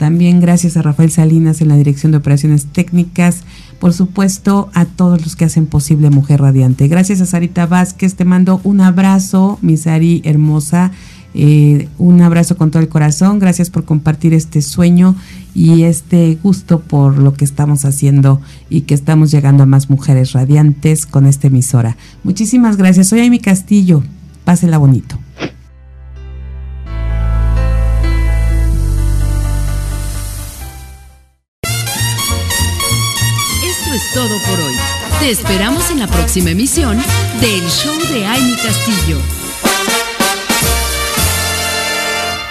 también 0.00 0.40
gracias 0.40 0.78
a 0.78 0.82
Rafael 0.82 1.10
Salinas 1.10 1.60
en 1.60 1.68
la 1.68 1.76
dirección 1.76 2.10
de 2.10 2.18
operaciones 2.18 2.64
técnicas, 2.64 3.44
por 3.78 3.92
supuesto 3.92 4.70
a 4.72 4.86
todos 4.86 5.22
los 5.22 5.36
que 5.36 5.44
hacen 5.44 5.66
posible 5.66 6.08
Mujer 6.08 6.40
Radiante. 6.40 6.88
Gracias 6.88 7.20
a 7.20 7.26
Sarita 7.26 7.66
Vázquez, 7.66 8.14
te 8.14 8.24
mando 8.24 8.62
un 8.64 8.80
abrazo, 8.80 9.58
mi 9.60 9.76
Sari 9.76 10.22
hermosa. 10.24 10.90
Eh, 11.34 11.88
un 11.98 12.20
abrazo 12.22 12.56
con 12.56 12.70
todo 12.70 12.82
el 12.82 12.88
corazón, 12.88 13.38
gracias 13.38 13.70
por 13.70 13.84
compartir 13.84 14.34
este 14.34 14.62
sueño 14.62 15.14
y 15.54 15.82
este 15.84 16.38
gusto 16.42 16.80
por 16.80 17.18
lo 17.18 17.34
que 17.34 17.44
estamos 17.44 17.84
haciendo 17.84 18.40
y 18.68 18.82
que 18.82 18.94
estamos 18.94 19.30
llegando 19.30 19.62
a 19.62 19.66
más 19.66 19.90
mujeres 19.90 20.32
radiantes 20.32 21.06
con 21.06 21.26
esta 21.26 21.46
emisora. 21.46 21.96
Muchísimas 22.24 22.76
gracias, 22.76 23.08
soy 23.08 23.20
Amy 23.20 23.38
Castillo, 23.38 24.02
pásela 24.44 24.78
bonito. 24.78 25.18
Esto 33.62 33.94
es 33.94 34.02
todo 34.14 34.36
por 34.48 34.60
hoy. 34.60 34.74
Te 35.20 35.30
esperamos 35.30 35.90
en 35.90 36.00
la 36.00 36.06
próxima 36.06 36.50
emisión 36.50 36.96
del 37.40 37.60
Show 37.68 37.94
de 38.12 38.26
Amy 38.26 38.56
Castillo. 38.56 39.39